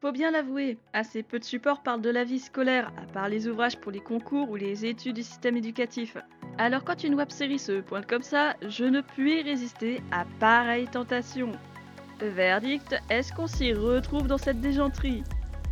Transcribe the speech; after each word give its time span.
Faut 0.00 0.12
bien 0.12 0.30
l'avouer, 0.30 0.78
assez 0.94 1.22
peu 1.22 1.38
de 1.38 1.44
supports 1.44 1.82
parlent 1.82 2.00
de 2.00 2.08
la 2.08 2.24
vie 2.24 2.38
scolaire, 2.38 2.90
à 2.96 3.12
part 3.12 3.28
les 3.28 3.46
ouvrages 3.46 3.76
pour 3.76 3.92
les 3.92 4.00
concours 4.00 4.48
ou 4.48 4.56
les 4.56 4.86
études 4.86 5.16
du 5.16 5.22
système 5.22 5.58
éducatif. 5.58 6.16
Alors 6.56 6.84
quand 6.84 7.04
une 7.04 7.16
web-série 7.16 7.58
se 7.58 7.82
pointe 7.82 8.06
comme 8.06 8.22
ça, 8.22 8.56
je 8.66 8.86
ne 8.86 9.02
puis 9.02 9.42
résister 9.42 10.00
à 10.10 10.24
pareille 10.38 10.88
tentation. 10.88 11.52
Verdict, 12.18 12.96
est-ce 13.10 13.30
qu'on 13.34 13.46
s'y 13.46 13.74
retrouve 13.74 14.26
dans 14.26 14.38
cette 14.38 14.62
déjanterie 14.62 15.22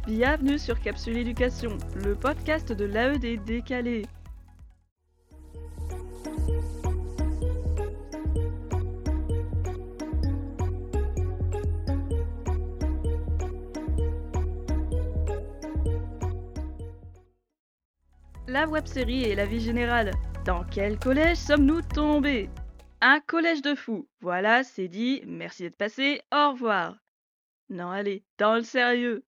Bienvenue 0.07 0.59
sur 0.59 0.79
Capsule 0.79 1.17
Éducation, 1.17 1.79
le 2.05 2.15
podcast 2.15 2.71
de 2.71 2.85
l'AED 2.85 3.43
décalé. 3.47 4.03
La 18.49 18.67
web-série 18.67 19.25
et 19.25 19.35
la 19.35 19.45
vie 19.45 19.61
générale. 19.61 20.11
Dans 20.47 20.65
quel 20.65 20.99
collège 20.99 21.37
sommes-nous 21.37 21.83
tombés? 21.83 22.49
Un 23.03 23.21
collège 23.21 23.61
de 23.61 23.75
fous. 23.75 24.09
Voilà, 24.23 24.65
c'est 24.65 24.89
dit. 24.89 25.21
Merci 25.27 25.65
d'être 25.65 25.77
passé. 25.77 26.23
Au 26.33 26.53
revoir. 26.53 26.97
Non, 27.69 27.91
allez, 27.91 28.25
dans 28.39 28.55
le 28.55 28.63
sérieux. 28.63 29.23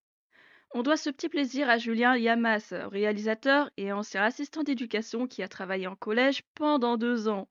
On 0.73 0.83
doit 0.83 0.97
ce 0.97 1.11
petit 1.11 1.29
plaisir 1.29 1.69
à 1.69 1.77
Julien 1.77 2.17
Yamas, 2.17 2.73
réalisateur 2.73 3.71
et 3.77 3.93
ancien 3.93 4.23
assistant 4.23 4.63
d'éducation 4.63 5.27
qui 5.27 5.43
a 5.43 5.49
travaillé 5.49 5.87
en 5.87 5.97
collège 5.97 6.43
pendant 6.55 6.97
deux 6.97 7.29
ans. 7.29 7.47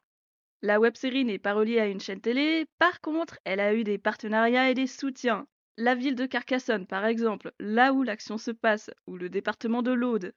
La 0.63 0.79
web-série 0.79 1.23
n'est 1.23 1.37
pas 1.37 1.53
reliée 1.53 1.79
à 1.79 1.85
une 1.85 1.99
chaîne 1.99 2.19
télé, 2.19 2.65
par 2.79 2.99
contre, 2.99 3.37
elle 3.43 3.59
a 3.59 3.75
eu 3.75 3.83
des 3.83 3.99
partenariats 3.99 4.71
et 4.71 4.73
des 4.73 4.87
soutiens. 4.87 5.45
La 5.77 5.93
ville 5.93 6.15
de 6.15 6.25
Carcassonne, 6.25 6.87
par 6.87 7.05
exemple, 7.05 7.51
là 7.59 7.93
où 7.93 8.01
l'action 8.01 8.39
se 8.39 8.49
passe, 8.49 8.89
ou 9.05 9.17
le 9.17 9.29
département 9.29 9.83
de 9.83 9.91
l'Aude, 9.91 10.33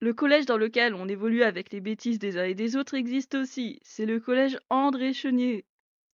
le 0.00 0.14
collège 0.14 0.46
dans 0.46 0.56
lequel 0.56 0.94
on 0.94 1.08
évolue 1.08 1.42
avec 1.42 1.72
les 1.72 1.80
bêtises 1.80 2.18
des 2.18 2.38
uns 2.38 2.44
et 2.44 2.54
des 2.54 2.74
autres 2.74 2.94
existe 2.94 3.34
aussi. 3.34 3.78
C'est 3.82 4.06
le 4.06 4.18
collège 4.18 4.58
André 4.70 5.12
Chenier. 5.12 5.66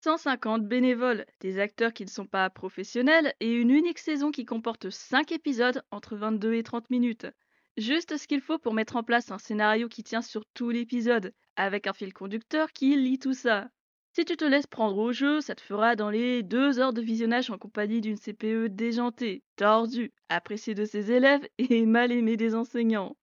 150 0.02 0.66
bénévoles, 0.66 1.24
des 1.40 1.60
acteurs 1.60 1.92
qui 1.92 2.04
ne 2.04 2.10
sont 2.10 2.26
pas 2.26 2.50
professionnels 2.50 3.32
et 3.38 3.52
une 3.52 3.70
unique 3.70 4.00
saison 4.00 4.32
qui 4.32 4.44
comporte 4.44 4.90
5 4.90 5.30
épisodes 5.30 5.82
entre 5.92 6.16
22 6.16 6.54
et 6.54 6.64
30 6.64 6.90
minutes. 6.90 7.28
Juste 7.76 8.16
ce 8.16 8.26
qu'il 8.26 8.40
faut 8.40 8.58
pour 8.58 8.74
mettre 8.74 8.96
en 8.96 9.04
place 9.04 9.30
un 9.30 9.38
scénario 9.38 9.88
qui 9.88 10.02
tient 10.02 10.22
sur 10.22 10.44
tout 10.52 10.70
l'épisode, 10.70 11.32
avec 11.54 11.86
un 11.86 11.92
fil 11.92 12.12
conducteur 12.12 12.72
qui 12.72 12.96
lit 12.96 13.18
tout 13.20 13.34
ça. 13.34 13.68
Si 14.14 14.24
tu 14.24 14.36
te 14.36 14.44
laisses 14.44 14.66
prendre 14.66 14.98
au 14.98 15.12
jeu, 15.12 15.40
ça 15.40 15.54
te 15.54 15.60
fera 15.60 15.94
dans 15.94 16.10
les 16.10 16.42
2 16.42 16.80
heures 16.80 16.92
de 16.92 17.02
visionnage 17.02 17.50
en 17.50 17.58
compagnie 17.58 18.00
d'une 18.00 18.18
CPE 18.18 18.68
déjantée, 18.68 19.44
tordue, 19.54 20.12
appréciée 20.28 20.74
de 20.74 20.84
ses 20.84 21.12
élèves 21.12 21.46
et 21.58 21.86
mal 21.86 22.10
aimée 22.10 22.36
des 22.36 22.54
enseignants. 22.54 23.16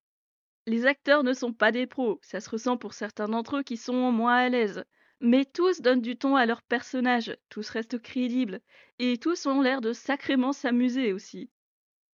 Les 0.66 0.86
acteurs 0.86 1.24
ne 1.24 1.34
sont 1.34 1.54
pas 1.54 1.72
des 1.72 1.88
pros, 1.88 2.20
ça 2.22 2.40
se 2.40 2.50
ressent 2.50 2.78
pour 2.78 2.94
certains 2.94 3.28
d'entre 3.28 3.58
eux 3.58 3.64
qui 3.64 3.78
sont 3.78 4.12
moins 4.12 4.38
à 4.38 4.50
l'aise. 4.50 4.84
Mais 5.20 5.46
tous 5.46 5.82
donnent 5.82 6.02
du 6.02 6.18
ton 6.18 6.36
à 6.36 6.46
leur 6.46 6.62
personnage, 6.62 7.36
tous 7.50 7.70
restent 7.70 8.02
crédibles, 8.02 8.62
et 9.00 9.18
tous 9.18 9.46
ont 9.46 9.62
l'air 9.62 9.82
de 9.82 9.94
sacrément 9.94 10.54
s'amuser 10.54 11.14
aussi. 11.14 11.50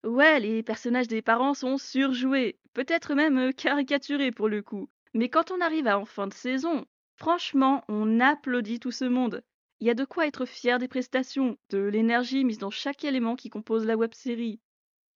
Ouais, 0.04 0.40
les 0.40 0.64
personnages 0.64 1.08
des 1.08 1.22
parents 1.22 1.54
sont 1.54 1.78
surjoués, 1.78 2.60
peut-être 2.74 3.16
même 3.16 3.54
caricaturés 3.54 4.32
pour 4.32 4.48
le 4.48 4.62
coup. 4.62 4.90
Mais 5.14 5.30
quand 5.30 5.52
on 5.52 5.62
arrive 5.62 5.88
à 5.88 6.00
en 6.00 6.06
fin 6.06 6.28
de 6.28 6.34
saison, 6.34 6.86
franchement, 7.16 7.84
on 7.88 8.20
applaudit 8.20 8.80
tout 8.80 8.92
ce 8.92 9.06
monde. 9.06 9.44
Il 9.80 9.88
y 9.88 9.90
a 9.90 9.96
de 9.96 10.06
quoi 10.06 10.28
être 10.28 10.46
fier 10.46 10.80
des 10.80 10.88
prestations, 10.88 11.58
de 11.70 11.80
l'énergie 11.80 12.46
mise 12.46 12.58
dans 12.58 12.70
chaque 12.70 13.04
élément 13.04 13.36
qui 13.36 13.50
compose 13.50 13.86
la 13.86 13.98
web 13.98 14.14
série. 14.14 14.60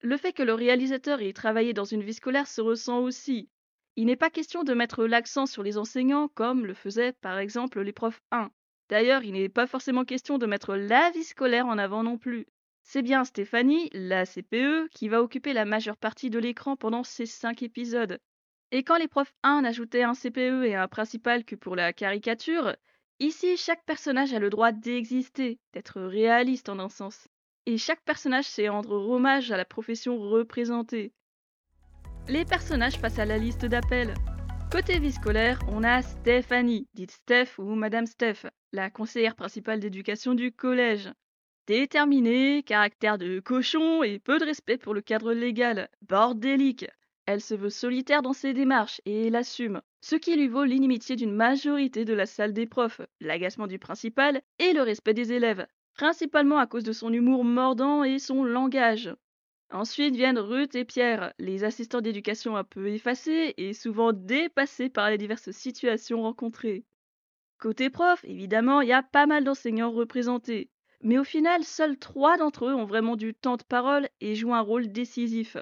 Le 0.05 0.17
fait 0.17 0.33
que 0.33 0.43
le 0.43 0.53
réalisateur 0.53 1.21
ait 1.21 1.31
travaillé 1.31 1.71
dans 1.71 1.85
une 1.85 2.03
vie 2.03 2.13
scolaire 2.13 2.47
se 2.47 2.59
ressent 2.59 2.99
aussi. 2.99 3.47
Il 3.95 4.07
n'est 4.07 4.17
pas 4.17 4.29
question 4.29 4.65
de 4.65 4.73
mettre 4.73 5.05
l'accent 5.05 5.45
sur 5.45 5.63
les 5.63 5.77
enseignants 5.77 6.27
comme 6.27 6.65
le 6.65 6.73
faisaient 6.73 7.13
par 7.13 7.39
exemple 7.39 7.79
les 7.79 7.94
profs 7.94 8.22
1. 8.31 8.51
D'ailleurs, 8.89 9.23
il 9.23 9.31
n'est 9.31 9.47
pas 9.47 9.66
forcément 9.66 10.03
question 10.03 10.38
de 10.38 10.45
mettre 10.45 10.75
la 10.75 11.09
vie 11.11 11.23
scolaire 11.23 11.67
en 11.67 11.78
avant 11.78 12.03
non 12.03 12.17
plus. 12.17 12.47
C'est 12.83 13.01
bien 13.01 13.23
Stéphanie, 13.23 13.89
la 13.94 14.25
CPE, 14.25 14.89
qui 14.91 15.07
va 15.07 15.23
occuper 15.23 15.53
la 15.53 15.63
majeure 15.63 15.95
partie 15.95 16.29
de 16.29 16.38
l'écran 16.38 16.75
pendant 16.75 17.05
ces 17.05 17.25
5 17.25 17.63
épisodes. 17.63 18.19
Et 18.72 18.83
quand 18.83 18.97
les 18.97 19.07
profs 19.07 19.33
1 19.44 19.61
n'ajoutaient 19.61 20.03
un 20.03 20.16
CPE 20.16 20.66
et 20.66 20.75
un 20.75 20.89
principal 20.89 21.45
que 21.45 21.55
pour 21.55 21.78
la 21.78 21.94
caricature, 21.94 22.75
ici 23.19 23.55
chaque 23.55 23.85
personnage 23.85 24.33
a 24.33 24.39
le 24.39 24.49
droit 24.49 24.73
d'exister, 24.73 25.59
d'être 25.72 26.01
réaliste 26.01 26.67
en 26.67 26.79
un 26.79 26.89
sens 26.89 27.29
et 27.66 27.78
chaque 27.78 28.01
personnage 28.01 28.46
sait 28.46 28.69
rendre 28.69 28.94
hommage 28.94 29.51
à 29.51 29.57
la 29.57 29.66
profession 29.66 30.19
représentée. 30.19 31.12
Les 32.28 32.46
personnages 32.46 33.00
passent 33.01 33.19
à 33.19 33.25
la 33.25 33.38
liste 33.38 33.66
d'appels. 33.66 34.13
Côté 34.72 35.00
vie 35.00 35.12
scolaire, 35.12 35.59
on 35.68 35.84
a 35.84 36.02
Stéphanie, 36.02 36.88
dite 36.94 37.12
Steph 37.12 37.59
ou 37.59 37.75
Madame 37.75 38.06
Steph, 38.06 38.47
la 38.72 38.90
conseillère 38.90 39.35
principale 39.35 39.79
d'éducation 39.79 40.34
du 40.34 40.52
collège. 40.52 41.12
Déterminée, 41.68 42.63
caractère 42.63 43.18
de 43.18 43.40
cochon 43.40 44.03
et 44.03 44.19
peu 44.19 44.40
de 44.40 44.46
respect 44.46 44.78
pour 44.78 44.94
le 44.94 45.02
cadre 45.02 45.34
légal, 45.34 45.90
bordélique. 46.02 46.88
Elle 47.25 47.40
se 47.40 47.53
veut 47.56 47.69
solitaire 47.69 48.22
dans 48.22 48.34
ses 48.34 48.53
démarches 48.53 49.00
et 49.06 49.29
l'assume, 49.29 49.81
ce 50.02 50.16
qui 50.16 50.35
lui 50.35 50.47
vaut 50.47 50.66
l'inimitié 50.66 51.16
d'une 51.16 51.34
majorité 51.34 52.03
de 52.03 52.13
la 52.13 52.25
salle 52.25 52.52
des 52.52 52.66
profs, 52.66 53.00
l'agacement 53.22 53.68
du 53.68 53.79
principal 53.79 54.41
et 54.59 54.73
le 54.73 54.81
respect 54.81 55.13
des 55.13 55.31
élèves, 55.31 55.66
principalement 55.93 56.57
à 56.57 56.67
cause 56.67 56.83
de 56.83 56.93
son 56.93 57.11
humour 57.11 57.43
mordant 57.43 58.03
et 58.03 58.19
son 58.19 58.43
langage. 58.43 59.15
Ensuite 59.71 60.15
viennent 60.15 60.39
Ruth 60.39 60.75
et 60.75 60.85
Pierre, 60.85 61.33
les 61.39 61.63
assistants 61.63 62.01
d'éducation 62.01 62.55
un 62.55 62.63
peu 62.63 62.89
effacés 62.89 63.53
et 63.57 63.73
souvent 63.73 64.13
dépassés 64.13 64.89
par 64.89 65.09
les 65.09 65.17
diverses 65.17 65.51
situations 65.51 66.21
rencontrées. 66.21 66.85
Côté 67.57 67.89
prof, 67.89 68.23
évidemment, 68.23 68.81
il 68.81 68.89
y 68.89 68.93
a 68.93 69.01
pas 69.01 69.25
mal 69.25 69.43
d'enseignants 69.43 69.91
représentés, 69.91 70.69
mais 71.01 71.17
au 71.17 71.23
final, 71.23 71.63
seuls 71.63 71.97
trois 71.97 72.37
d'entre 72.37 72.65
eux 72.65 72.73
ont 72.73 72.85
vraiment 72.85 73.15
du 73.15 73.33
temps 73.33 73.57
de 73.57 73.63
parole 73.63 74.09
et 74.21 74.35
jouent 74.35 74.53
un 74.53 74.61
rôle 74.61 74.91
décisif. 74.91 75.57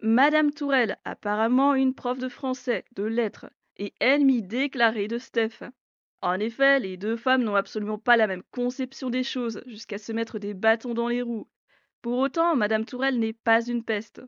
Madame 0.00 0.52
Tourelle, 0.52 0.98
apparemment 1.04 1.74
une 1.74 1.94
prof 1.94 2.18
de 2.18 2.28
français, 2.28 2.84
de 2.94 3.04
lettres, 3.04 3.50
et 3.76 3.92
ennemie 4.00 4.42
déclarée 4.42 5.08
de 5.08 5.18
Steph. 5.18 5.62
En 6.22 6.40
effet, 6.40 6.80
les 6.80 6.96
deux 6.96 7.16
femmes 7.16 7.42
n'ont 7.42 7.54
absolument 7.54 7.98
pas 7.98 8.16
la 8.16 8.26
même 8.26 8.42
conception 8.50 9.10
des 9.10 9.22
choses, 9.22 9.62
jusqu'à 9.66 9.98
se 9.98 10.12
mettre 10.12 10.38
des 10.38 10.54
bâtons 10.54 10.94
dans 10.94 11.08
les 11.08 11.22
roues. 11.22 11.48
Pour 12.02 12.18
autant, 12.18 12.56
Madame 12.56 12.84
Tourelle 12.84 13.18
n'est 13.18 13.32
pas 13.32 13.64
une 13.64 13.84
peste. 13.84 14.22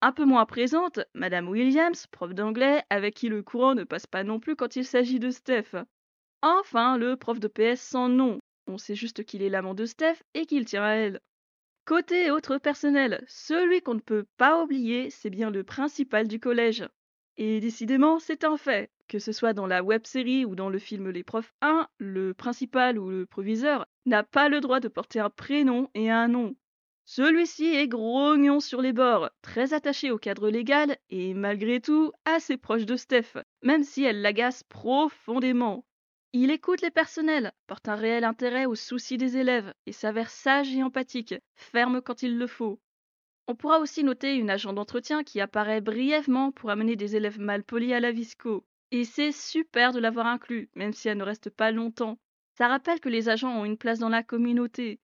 Un 0.00 0.12
peu 0.12 0.24
moins 0.24 0.46
présente, 0.46 1.00
Madame 1.14 1.48
Williams, 1.48 2.06
prof 2.08 2.34
d'anglais, 2.34 2.82
avec 2.90 3.14
qui 3.14 3.28
le 3.28 3.42
courant 3.42 3.74
ne 3.74 3.84
passe 3.84 4.06
pas 4.06 4.24
non 4.24 4.40
plus 4.40 4.56
quand 4.56 4.76
il 4.76 4.84
s'agit 4.84 5.20
de 5.20 5.30
Steph. 5.30 5.76
Enfin, 6.42 6.98
le 6.98 7.16
prof 7.16 7.38
de 7.38 7.48
PS 7.48 7.80
sans 7.80 8.08
nom. 8.08 8.40
On 8.66 8.78
sait 8.78 8.94
juste 8.94 9.24
qu'il 9.24 9.42
est 9.42 9.48
l'amant 9.48 9.74
de 9.74 9.86
Steph 9.86 10.22
et 10.34 10.46
qu'il 10.46 10.64
tient 10.64 10.84
à 10.84 10.94
elle. 10.94 11.20
Côté 11.84 12.30
autre 12.30 12.58
personnel, 12.58 13.24
celui 13.26 13.80
qu'on 13.80 13.94
ne 13.94 14.00
peut 14.00 14.24
pas 14.36 14.62
oublier, 14.62 15.10
c'est 15.10 15.30
bien 15.30 15.50
le 15.50 15.64
principal 15.64 16.28
du 16.28 16.40
collège. 16.40 16.84
Et 17.36 17.60
décidément, 17.60 18.18
c'est 18.18 18.44
un 18.44 18.56
fait. 18.56 18.90
Que 19.08 19.18
ce 19.18 19.32
soit 19.32 19.52
dans 19.52 19.66
la 19.66 19.82
web-série 19.82 20.44
ou 20.44 20.54
dans 20.54 20.70
le 20.70 20.78
film 20.78 21.10
Les 21.10 21.24
Profs 21.24 21.52
1, 21.60 21.88
le 21.98 22.34
principal 22.34 22.98
ou 22.98 23.10
le 23.10 23.26
proviseur 23.26 23.86
n'a 24.06 24.22
pas 24.22 24.48
le 24.48 24.60
droit 24.60 24.80
de 24.80 24.88
porter 24.88 25.20
un 25.20 25.30
prénom 25.30 25.88
et 25.94 26.10
un 26.10 26.28
nom. 26.28 26.54
Celui-ci 27.04 27.66
est 27.66 27.88
grognon 27.88 28.60
sur 28.60 28.80
les 28.80 28.92
bords, 28.92 29.28
très 29.42 29.74
attaché 29.74 30.10
au 30.10 30.18
cadre 30.18 30.48
légal 30.48 30.96
et 31.10 31.34
malgré 31.34 31.80
tout 31.80 32.12
assez 32.24 32.56
proche 32.56 32.86
de 32.86 32.96
Steph, 32.96 33.36
même 33.62 33.82
si 33.82 34.04
elle 34.04 34.22
l'agace 34.22 34.62
profondément. 34.62 35.84
Il 36.32 36.50
écoute 36.50 36.80
les 36.80 36.90
personnels, 36.90 37.52
porte 37.66 37.88
un 37.88 37.96
réel 37.96 38.24
intérêt 38.24 38.66
aux 38.66 38.76
soucis 38.76 39.18
des 39.18 39.36
élèves 39.36 39.74
et 39.84 39.92
s'avère 39.92 40.30
sage 40.30 40.74
et 40.74 40.82
empathique, 40.82 41.34
ferme 41.54 42.00
quand 42.00 42.22
il 42.22 42.38
le 42.38 42.46
faut. 42.46 42.80
On 43.48 43.54
pourra 43.54 43.80
aussi 43.80 44.04
noter 44.04 44.36
une 44.36 44.50
agent 44.50 44.72
d'entretien 44.72 45.24
qui 45.24 45.40
apparaît 45.40 45.80
brièvement 45.80 46.52
pour 46.52 46.70
amener 46.70 46.96
des 46.96 47.16
élèves 47.16 47.40
mal 47.40 47.64
polis 47.64 47.92
à 47.92 48.00
la 48.00 48.12
visco. 48.12 48.64
Et 48.92 49.04
c'est 49.04 49.32
super 49.32 49.92
de 49.92 49.98
l'avoir 49.98 50.26
inclus, 50.26 50.70
même 50.74 50.92
si 50.92 51.08
elle 51.08 51.18
ne 51.18 51.24
reste 51.24 51.50
pas 51.50 51.70
longtemps. 51.70 52.18
Ça 52.56 52.68
rappelle 52.68 53.00
que 53.00 53.08
les 53.08 53.28
agents 53.28 53.60
ont 53.60 53.64
une 53.64 53.78
place 53.78 53.98
dans 53.98 54.08
la 54.08 54.22
communauté. 54.22 55.00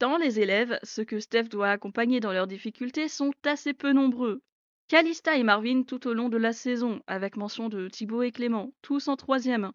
Dans 0.00 0.16
les 0.16 0.40
élèves, 0.40 0.78
ceux 0.82 1.04
que 1.04 1.20
Steph 1.20 1.44
doit 1.44 1.70
accompagner 1.70 2.18
dans 2.18 2.32
leurs 2.32 2.48
difficultés 2.48 3.08
sont 3.08 3.32
assez 3.44 3.72
peu 3.72 3.92
nombreux. 3.92 4.42
Calista 4.88 5.36
et 5.36 5.44
Marvin 5.44 5.84
tout 5.84 6.06
au 6.08 6.12
long 6.12 6.28
de 6.28 6.36
la 6.36 6.52
saison, 6.52 7.00
avec 7.06 7.36
mention 7.36 7.68
de 7.68 7.88
Thibaut 7.88 8.22
et 8.22 8.32
Clément, 8.32 8.72
tous 8.82 9.08
en 9.08 9.16
troisième. 9.16 9.72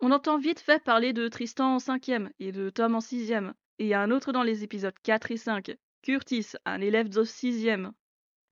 On 0.00 0.10
entend 0.12 0.36
vite 0.36 0.60
fait 0.60 0.84
parler 0.84 1.12
de 1.12 1.26
Tristan 1.28 1.76
en 1.76 1.78
cinquième 1.78 2.30
et 2.38 2.52
de 2.52 2.70
Tom 2.70 2.94
en 2.94 3.00
sixième, 3.00 3.54
et 3.78 3.94
un 3.94 4.10
autre 4.10 4.32
dans 4.32 4.42
les 4.42 4.62
épisodes 4.62 4.94
4 5.02 5.30
et 5.30 5.36
5, 5.36 5.76
Curtis, 6.02 6.54
un 6.64 6.80
élève 6.80 7.08
de 7.08 7.22
sixième. 7.22 7.92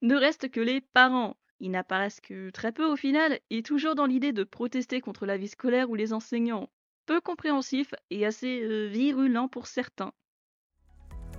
Ne 0.02 0.14
reste 0.14 0.50
que 0.50 0.60
les 0.60 0.80
parents, 0.80 1.36
ils 1.58 1.72
n'apparaissent 1.72 2.20
que 2.20 2.50
très 2.50 2.70
peu 2.70 2.86
au 2.86 2.96
final 2.96 3.40
et 3.50 3.62
toujours 3.62 3.96
dans 3.96 4.06
l'idée 4.06 4.32
de 4.32 4.44
protester 4.44 5.00
contre 5.00 5.26
la 5.26 5.36
vie 5.36 5.48
scolaire 5.48 5.90
ou 5.90 5.96
les 5.96 6.12
enseignants. 6.12 6.70
Peu 7.06 7.20
compréhensif 7.20 7.92
et 8.10 8.24
assez 8.24 8.62
euh, 8.62 8.86
virulent 8.86 9.48
pour 9.48 9.66
certains. 9.66 10.12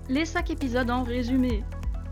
Les 0.09 0.25
cinq 0.25 0.49
épisodes 0.49 0.89
en 0.89 1.03
résumé. 1.03 1.63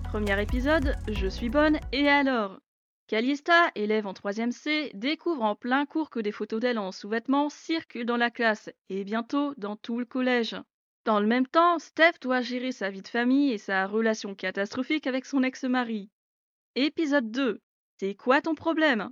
Premier 0.06 0.42
épisode, 0.42 0.96
Je 1.10 1.28
suis 1.28 1.50
bonne 1.50 1.78
et 1.92 2.08
alors? 2.08 2.60
Calista, 3.08 3.70
élève 3.76 4.08
en 4.08 4.14
3ème 4.14 4.52
C, 4.52 4.92
découvre 4.94 5.44
en 5.44 5.56
plein 5.56 5.86
cours 5.86 6.10
que 6.10 6.20
des 6.20 6.32
photos 6.32 6.62
d'elle 6.62 6.80
en 6.80 6.92
sous-vêtements 6.92 7.50
circulent 7.50 8.06
dans 8.06 8.18
la 8.18 8.32
classe 8.32 8.70
et 8.90 9.04
bientôt 9.04 9.54
dans 9.58 9.76
tout 9.76 10.00
le 10.00 10.06
collège. 10.06 10.56
Dans 11.06 11.20
le 11.20 11.28
même 11.28 11.48
temps, 11.48 11.80
Steph 11.80 12.20
doit 12.22 12.42
gérer 12.42 12.72
sa 12.72 12.90
vie 12.90 13.02
de 13.02 13.08
famille 13.08 13.52
et 13.52 13.58
sa 13.58 13.88
relation 13.88 14.36
catastrophique 14.36 15.08
avec 15.08 15.26
son 15.26 15.44
ex-mari. 15.44 16.10
Épisode 16.76 17.32
2. 17.32 17.62
C'est 18.00 18.16
quoi 18.16 18.42
ton 18.42 18.54
problème? 18.54 19.10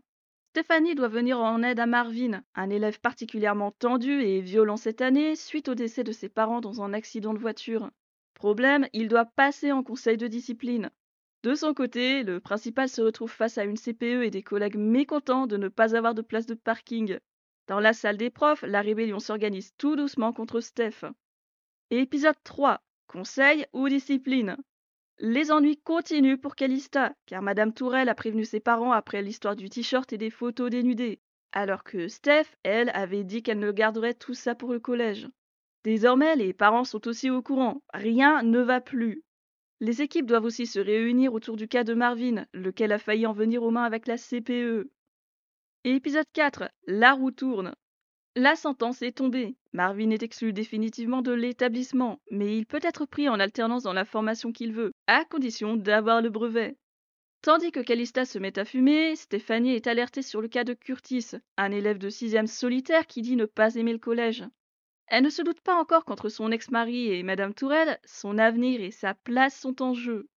Stéphanie 0.51 0.95
doit 0.95 1.07
venir 1.07 1.39
en 1.39 1.63
aide 1.63 1.79
à 1.79 1.85
Marvin, 1.85 2.41
un 2.55 2.69
élève 2.69 2.99
particulièrement 2.99 3.71
tendu 3.71 4.21
et 4.21 4.41
violent 4.41 4.77
cette 4.77 5.01
année 5.01 5.35
suite 5.35 5.69
au 5.69 5.75
décès 5.75 6.03
de 6.03 6.11
ses 6.11 6.29
parents 6.29 6.61
dans 6.61 6.81
un 6.81 6.93
accident 6.93 7.33
de 7.33 7.39
voiture. 7.39 7.89
Problème, 8.33 8.87
il 8.91 9.07
doit 9.07 9.25
passer 9.25 9.71
en 9.71 9.83
conseil 9.83 10.17
de 10.17 10.27
discipline. 10.27 10.89
De 11.43 11.55
son 11.55 11.73
côté, 11.73 12.23
le 12.23 12.39
principal 12.39 12.89
se 12.89 13.01
retrouve 13.01 13.31
face 13.31 13.57
à 13.57 13.63
une 13.63 13.77
CPE 13.77 14.23
et 14.23 14.31
des 14.31 14.43
collègues 14.43 14.77
mécontents 14.77 15.47
de 15.47 15.57
ne 15.57 15.67
pas 15.67 15.95
avoir 15.95 16.13
de 16.13 16.21
place 16.21 16.45
de 16.45 16.55
parking. 16.55 17.17
Dans 17.67 17.79
la 17.79 17.93
salle 17.93 18.17
des 18.17 18.29
profs, 18.29 18.63
la 18.63 18.81
rébellion 18.81 19.19
s'organise 19.19 19.71
tout 19.77 19.95
doucement 19.95 20.33
contre 20.33 20.59
Steph. 20.59 21.05
Épisode 21.89 22.35
3. 22.43 22.81
Conseil 23.07 23.65
ou 23.71 23.87
discipline 23.87 24.57
Les 25.19 25.51
ennuis 25.53 25.77
continuent 25.77 26.35
pour 26.35 26.57
Calista, 26.57 27.13
car 27.25 27.41
Madame 27.41 27.73
Tourelle 27.73 28.09
a 28.09 28.15
prévenu 28.15 28.43
ses 28.43 28.59
parents 28.59 28.91
après 28.91 29.21
l'histoire 29.21 29.55
du 29.55 29.69
t-shirt 29.69 30.11
et 30.11 30.17
des 30.17 30.29
photos 30.29 30.69
dénudées, 30.69 31.21
alors 31.53 31.85
que 31.85 32.09
Steph, 32.09 32.57
elle, 32.63 32.91
avait 32.93 33.23
dit 33.23 33.41
qu'elle 33.41 33.59
ne 33.59 33.71
garderait 33.71 34.15
tout 34.15 34.33
ça 34.33 34.53
pour 34.53 34.73
le 34.73 34.81
collège. 34.81 35.29
Désormais, 35.85 36.35
les 36.35 36.51
parents 36.51 36.83
sont 36.83 37.07
aussi 37.07 37.29
au 37.29 37.41
courant. 37.41 37.81
Rien 37.93 38.43
ne 38.43 38.59
va 38.59 38.81
plus. 38.81 39.23
Les 39.79 40.01
équipes 40.01 40.25
doivent 40.25 40.43
aussi 40.43 40.65
se 40.65 40.81
réunir 40.81 41.33
autour 41.33 41.55
du 41.55 41.69
cas 41.69 41.85
de 41.85 41.93
Marvin, 41.93 42.47
lequel 42.51 42.91
a 42.91 42.99
failli 42.99 43.25
en 43.25 43.31
venir 43.31 43.63
aux 43.63 43.71
mains 43.71 43.85
avec 43.85 44.07
la 44.07 44.17
CPE. 44.17 44.91
Épisode 45.85 46.27
4. 46.33 46.69
La 46.85 47.13
roue 47.13 47.31
tourne. 47.31 47.73
La 48.39 48.55
sentence 48.55 49.01
est 49.01 49.13
tombée. 49.17 49.55
Marvin 49.73 50.11
est 50.11 50.21
exclu 50.21 50.53
définitivement 50.53 51.23
de 51.23 51.31
l'établissement, 51.31 52.21
mais 52.29 52.55
il 52.55 52.67
peut 52.67 52.79
être 52.83 53.07
pris 53.07 53.27
en 53.27 53.39
alternance 53.39 53.81
dans 53.81 53.93
la 53.93 54.05
formation 54.05 54.51
qu'il 54.51 54.73
veut, 54.73 54.93
à 55.07 55.25
condition 55.25 55.75
d'avoir 55.75 56.21
le 56.21 56.29
brevet. 56.29 56.77
Tandis 57.41 57.71
que 57.71 57.79
Calista 57.79 58.25
se 58.25 58.37
met 58.37 58.59
à 58.59 58.63
fumer, 58.63 59.15
Stéphanie 59.15 59.73
est 59.73 59.87
alertée 59.87 60.21
sur 60.21 60.39
le 60.39 60.47
cas 60.47 60.63
de 60.63 60.75
Curtis, 60.75 61.31
un 61.57 61.71
élève 61.71 61.97
de 61.97 62.11
6 62.11 62.45
solitaire 62.45 63.07
qui 63.07 63.23
dit 63.23 63.35
ne 63.35 63.45
pas 63.45 63.73
aimer 63.73 63.91
le 63.91 63.97
collège. 63.97 64.43
Elle 65.07 65.23
ne 65.23 65.31
se 65.31 65.41
doute 65.41 65.61
pas 65.61 65.73
encore 65.73 66.05
qu'entre 66.05 66.29
son 66.29 66.51
ex-mari 66.51 67.11
et 67.11 67.23
Madame 67.23 67.55
Tourelle, 67.55 67.97
son 68.05 68.37
avenir 68.37 68.81
et 68.81 68.91
sa 68.91 69.15
place 69.15 69.59
sont 69.59 69.81
en 69.81 69.95
jeu. 69.95 70.29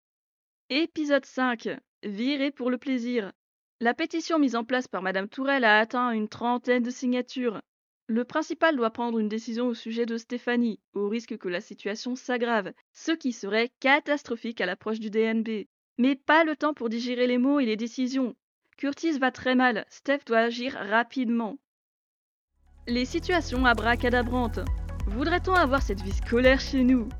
Épisode 0.70 1.26
5. 1.26 1.70
Viré 2.04 2.52
pour 2.52 2.70
le 2.70 2.78
plaisir. 2.78 3.32
La 3.80 3.92
pétition 3.92 4.38
mise 4.38 4.54
en 4.54 4.62
place 4.62 4.86
par 4.86 5.02
Madame 5.02 5.28
Tourelle 5.28 5.64
a 5.64 5.80
atteint 5.80 6.12
une 6.12 6.28
trentaine 6.28 6.84
de 6.84 6.90
signatures. 6.90 7.60
Le 8.10 8.24
principal 8.24 8.74
doit 8.74 8.90
prendre 8.90 9.18
une 9.18 9.28
décision 9.28 9.66
au 9.66 9.74
sujet 9.74 10.06
de 10.06 10.16
Stéphanie, 10.16 10.80
au 10.94 11.10
risque 11.10 11.36
que 11.36 11.48
la 11.48 11.60
situation 11.60 12.16
s'aggrave, 12.16 12.72
ce 12.94 13.12
qui 13.12 13.32
serait 13.32 13.70
catastrophique 13.80 14.62
à 14.62 14.66
l'approche 14.66 14.98
du 14.98 15.10
DNB. 15.10 15.66
Mais 15.98 16.16
pas 16.16 16.42
le 16.42 16.56
temps 16.56 16.72
pour 16.72 16.88
digérer 16.88 17.26
les 17.26 17.36
mots 17.36 17.60
et 17.60 17.66
les 17.66 17.76
décisions. 17.76 18.34
Curtis 18.78 19.18
va 19.18 19.30
très 19.30 19.54
mal, 19.54 19.84
Steph 19.90 20.20
doit 20.26 20.38
agir 20.38 20.72
rapidement. 20.72 21.58
Les 22.86 23.04
situations 23.04 23.66
abracadabrantes. 23.66 24.60
Voudrait-on 25.06 25.52
avoir 25.52 25.82
cette 25.82 26.00
vie 26.00 26.12
scolaire 26.12 26.60
chez 26.60 26.84
nous? 26.84 27.10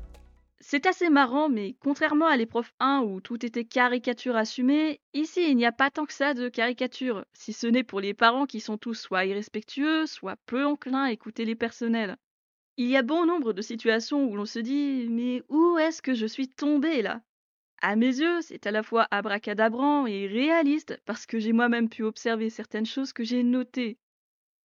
C'est 0.61 0.85
assez 0.87 1.09
marrant, 1.09 1.47
mais 1.47 1.75
contrairement 1.79 2.27
à 2.27 2.35
l'épreuve 2.35 2.69
1 2.79 3.01
où 3.01 3.21
tout 3.21 3.45
était 3.45 3.63
caricature 3.63 4.35
assumée, 4.35 4.99
ici 5.13 5.49
il 5.49 5.55
n'y 5.55 5.65
a 5.65 5.71
pas 5.71 5.89
tant 5.89 6.05
que 6.05 6.13
ça 6.13 6.33
de 6.33 6.49
caricature, 6.49 7.25
si 7.33 7.53
ce 7.53 7.65
n'est 7.65 7.83
pour 7.83 8.01
les 8.01 8.13
parents 8.13 8.45
qui 8.45 8.59
sont 8.59 8.77
tous 8.77 8.95
soit 8.95 9.25
irrespectueux, 9.25 10.05
soit 10.05 10.35
peu 10.45 10.65
enclins 10.65 11.03
à 11.03 11.11
écouter 11.11 11.45
les 11.45 11.55
personnels. 11.55 12.17
Il 12.75 12.87
y 12.87 12.97
a 12.97 13.03
bon 13.03 13.25
nombre 13.25 13.53
de 13.53 13.61
situations 13.61 14.25
où 14.25 14.35
l'on 14.35 14.45
se 14.45 14.59
dit 14.59 15.07
Mais 15.09 15.43
où 15.49 15.77
est-ce 15.77 16.01
que 16.01 16.13
je 16.13 16.25
suis 16.25 16.49
tombé 16.49 17.01
là? 17.01 17.21
À 17.81 17.95
mes 17.95 18.19
yeux, 18.19 18.41
c'est 18.41 18.67
à 18.67 18.71
la 18.71 18.83
fois 18.83 19.07
abracadabrant 19.11 20.07
et 20.07 20.27
réaliste 20.27 20.97
parce 21.05 21.25
que 21.25 21.39
j'ai 21.39 21.53
moi-même 21.53 21.87
pu 21.87 22.03
observer 22.03 22.49
certaines 22.49 22.85
choses 22.85 23.13
que 23.13 23.23
j'ai 23.23 23.43
notées. 23.43 23.97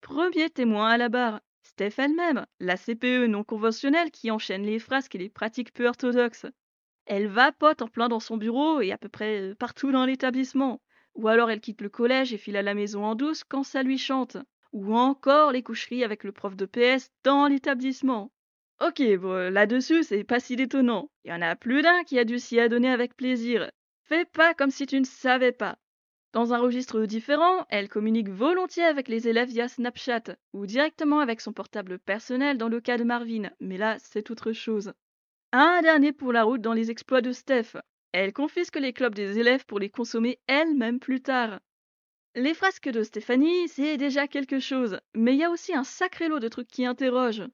Premier 0.01 0.51
témoin 0.51 0.89
à 0.89 0.97
la 0.97 1.09
barre, 1.09 1.41
Steph 1.65 1.95
elle-même, 1.99 2.47
la 2.61 2.77
CPE 2.77 3.27
non 3.27 3.43
conventionnelle 3.43 4.11
qui 4.11 4.31
enchaîne 4.31 4.63
les 4.65 4.79
frasques 4.79 5.15
et 5.15 5.19
les 5.19 5.29
pratiques 5.29 5.73
peu 5.73 5.89
orthodoxes. 5.89 6.47
Elle 7.07 7.27
vapote 7.27 7.83
en 7.83 7.89
plein 7.89 8.09
dans 8.09 8.21
son 8.21 8.37
bureau 8.37 8.81
et 8.81 8.93
à 8.93 8.99
peu 8.99 9.09
près 9.09 9.41
euh, 9.41 9.55
partout 9.55 9.91
dans 9.91 10.05
l'établissement. 10.05 10.81
Ou 11.15 11.29
alors 11.29 11.51
elle 11.51 11.61
quitte 11.61 11.81
le 11.81 11.89
collège 11.89 12.33
et 12.33 12.39
file 12.39 12.57
à 12.57 12.63
la 12.63 12.75
maison 12.75 13.05
en 13.05 13.15
douce 13.15 13.45
quand 13.45 13.63
ça 13.63 13.83
lui 13.83 13.99
chante. 13.99 14.37
Ou 14.73 14.95
encore 14.95 15.53
les 15.53 15.63
coucheries 15.63 16.05
avec 16.05 16.23
le 16.23 16.33
prof 16.33 16.55
de 16.55 16.67
PS 16.67 17.11
dans 17.25 17.47
l'établissement. 17.47 18.31
Ok, 18.81 19.03
bon, 19.17 19.53
là-dessus, 19.53 20.03
c'est 20.05 20.25
pas 20.25 20.41
si 20.41 20.57
détonnant. 20.57 21.11
Il 21.25 21.31
y 21.31 21.35
en 21.35 21.43
a 21.43 21.57
plus 21.57 21.83
d'un 21.83 22.05
qui 22.05 22.19
a 22.19 22.25
dû 22.25 22.39
s'y 22.39 22.61
adonner 22.61 22.91
avec 22.91 23.17
plaisir. 23.17 23.71
Fais 24.05 24.25
pas 24.25 24.53
comme 24.53 24.71
si 24.71 24.87
tu 24.87 25.01
ne 25.01 25.05
savais 25.05 25.53
pas. 25.53 25.79
Dans 26.35 26.53
un 26.53 26.59
registre 26.59 27.07
différent, 27.07 27.65
elle 27.69 27.89
communique 27.89 28.29
volontiers 28.29 28.83
avec 28.83 29.07
les 29.07 29.29
élèves 29.29 29.51
via 29.51 29.69
Snapchat 29.69 30.37
ou 30.53 30.67
directement 30.67 31.21
avec 31.21 31.41
son 31.41 31.53
portable 31.53 32.01
personnel 32.01 32.59
dans 32.59 32.69
le 32.69 32.81
cas 32.81 32.99
de 32.99 33.05
Marvin, 33.05 33.51
mais 33.61 33.79
là 33.79 33.99
c'est 34.01 34.33
autre 34.33 34.51
chose. 34.51 34.95
Un 35.53 35.81
dernier 35.83 36.13
pour 36.13 36.33
la 36.33 36.43
route 36.43 36.61
dans 36.61 36.73
les 36.73 36.91
exploits 36.91 37.21
de 37.21 37.31
Steph. 37.31 37.77
Elle 38.11 38.33
confisque 38.33 38.81
les 38.81 38.93
clubs 38.93 39.15
des 39.15 39.39
élèves 39.39 39.65
pour 39.65 39.79
les 39.79 39.91
consommer 39.91 40.41
elle-même 40.49 40.99
plus 40.99 41.23
tard. 41.23 41.61
Les 42.35 42.55
frasques 42.55 42.91
de 42.91 43.05
Stéphanie, 43.05 43.69
c'est 43.69 43.97
déjà 43.97 44.27
quelque 44.27 44.59
chose, 44.59 44.99
mais 45.15 45.35
il 45.35 45.39
y 45.39 45.45
a 45.45 45.51
aussi 45.51 45.73
un 45.73 45.85
sacré 45.85 46.27
lot 46.27 46.41
de 46.41 46.49
trucs 46.49 46.67
qui 46.67 46.85
interrogent. 46.85 47.47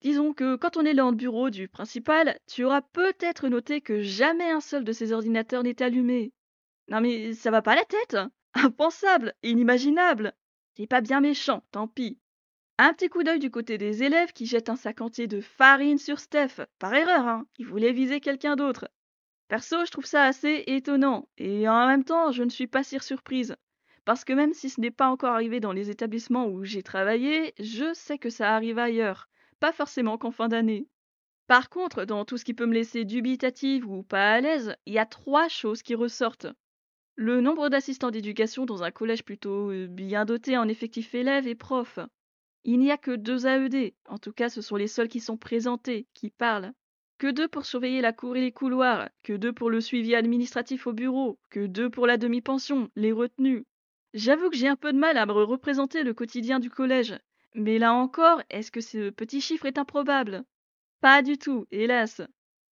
Disons 0.00 0.34
que 0.34 0.56
quand 0.56 0.76
on 0.76 0.84
est 0.84 0.94
dans 0.94 1.10
le 1.10 1.16
bureau 1.16 1.50
du 1.50 1.68
principal, 1.68 2.36
tu 2.48 2.64
auras 2.64 2.82
peut-être 2.82 3.46
noté 3.46 3.80
que 3.80 4.02
jamais 4.02 4.50
un 4.50 4.60
seul 4.60 4.82
de 4.82 4.90
ces 4.90 5.12
ordinateurs 5.12 5.62
n'est 5.62 5.80
allumé. 5.80 6.32
Non 6.88 7.00
mais 7.00 7.32
ça 7.32 7.50
va 7.50 7.62
pas 7.62 7.74
la 7.74 7.84
tête 7.84 8.16
Impensable 8.54 9.34
Inimaginable 9.42 10.34
C'est 10.76 10.86
pas 10.86 11.00
bien 11.00 11.20
méchant, 11.20 11.64
tant 11.72 11.88
pis. 11.88 12.18
Un 12.76 12.92
petit 12.92 13.08
coup 13.08 13.22
d'œil 13.22 13.38
du 13.38 13.50
côté 13.50 13.78
des 13.78 14.02
élèves 14.02 14.32
qui 14.32 14.46
jettent 14.46 14.68
un 14.68 14.76
sac 14.76 15.00
entier 15.00 15.26
de 15.26 15.40
farine 15.40 15.98
sur 15.98 16.18
Steph, 16.18 16.66
par 16.78 16.92
erreur, 16.92 17.26
hein, 17.26 17.46
ils 17.58 17.66
voulaient 17.66 17.92
viser 17.92 18.20
quelqu'un 18.20 18.56
d'autre. 18.56 18.88
Perso, 19.48 19.84
je 19.84 19.90
trouve 19.90 20.06
ça 20.06 20.24
assez 20.24 20.64
étonnant, 20.66 21.28
et 21.38 21.68
en 21.68 21.86
même 21.86 22.04
temps, 22.04 22.32
je 22.32 22.42
ne 22.42 22.50
suis 22.50 22.66
pas 22.66 22.82
si 22.82 22.98
surprise. 23.00 23.56
Parce 24.04 24.24
que 24.24 24.32
même 24.32 24.52
si 24.52 24.68
ce 24.68 24.80
n'est 24.80 24.90
pas 24.90 25.08
encore 25.08 25.34
arrivé 25.34 25.60
dans 25.60 25.72
les 25.72 25.88
établissements 25.88 26.46
où 26.46 26.64
j'ai 26.64 26.82
travaillé, 26.82 27.54
je 27.58 27.94
sais 27.94 28.18
que 28.18 28.30
ça 28.30 28.54
arrive 28.54 28.78
ailleurs, 28.78 29.28
pas 29.60 29.72
forcément 29.72 30.18
qu'en 30.18 30.32
fin 30.32 30.48
d'année. 30.48 30.88
Par 31.46 31.70
contre, 31.70 32.04
dans 32.04 32.24
tout 32.24 32.38
ce 32.38 32.44
qui 32.44 32.54
peut 32.54 32.66
me 32.66 32.74
laisser 32.74 33.04
dubitative 33.04 33.88
ou 33.88 34.02
pas 34.02 34.32
à 34.32 34.40
l'aise, 34.40 34.74
il 34.84 34.94
y 34.94 34.98
a 34.98 35.06
trois 35.06 35.48
choses 35.48 35.82
qui 35.82 35.94
ressortent. 35.94 36.48
Le 37.16 37.40
nombre 37.40 37.68
d'assistants 37.68 38.10
d'éducation 38.10 38.66
dans 38.66 38.82
un 38.82 38.90
collège 38.90 39.22
plutôt 39.22 39.70
euh, 39.70 39.86
bien 39.86 40.24
doté 40.24 40.58
en 40.58 40.66
effectifs 40.66 41.14
élèves 41.14 41.46
et 41.46 41.54
profs. 41.54 42.00
Il 42.64 42.80
n'y 42.80 42.90
a 42.90 42.96
que 42.96 43.12
deux 43.12 43.46
AED, 43.46 43.94
en 44.08 44.18
tout 44.18 44.32
cas 44.32 44.48
ce 44.48 44.60
sont 44.60 44.74
les 44.74 44.88
seuls 44.88 45.08
qui 45.08 45.20
sont 45.20 45.36
présentés, 45.36 46.08
qui 46.12 46.30
parlent. 46.30 46.72
Que 47.18 47.30
deux 47.30 47.46
pour 47.46 47.66
surveiller 47.66 48.00
la 48.00 48.12
cour 48.12 48.36
et 48.36 48.40
les 48.40 48.50
couloirs, 48.50 49.08
que 49.22 49.32
deux 49.32 49.52
pour 49.52 49.70
le 49.70 49.80
suivi 49.80 50.16
administratif 50.16 50.88
au 50.88 50.92
bureau, 50.92 51.38
que 51.50 51.66
deux 51.66 51.88
pour 51.88 52.08
la 52.08 52.16
demi-pension, 52.16 52.90
les 52.96 53.12
retenues. 53.12 53.64
J'avoue 54.12 54.50
que 54.50 54.56
j'ai 54.56 54.68
un 54.68 54.76
peu 54.76 54.92
de 54.92 54.98
mal 54.98 55.16
à 55.16 55.26
me 55.26 55.32
représenter 55.32 56.02
le 56.02 56.14
quotidien 56.14 56.58
du 56.58 56.68
collège. 56.68 57.16
Mais 57.54 57.78
là 57.78 57.94
encore, 57.94 58.42
est-ce 58.50 58.72
que 58.72 58.80
ce 58.80 59.10
petit 59.10 59.40
chiffre 59.40 59.66
est 59.66 59.78
improbable? 59.78 60.44
Pas 61.00 61.22
du 61.22 61.38
tout, 61.38 61.66
hélas. 61.70 62.22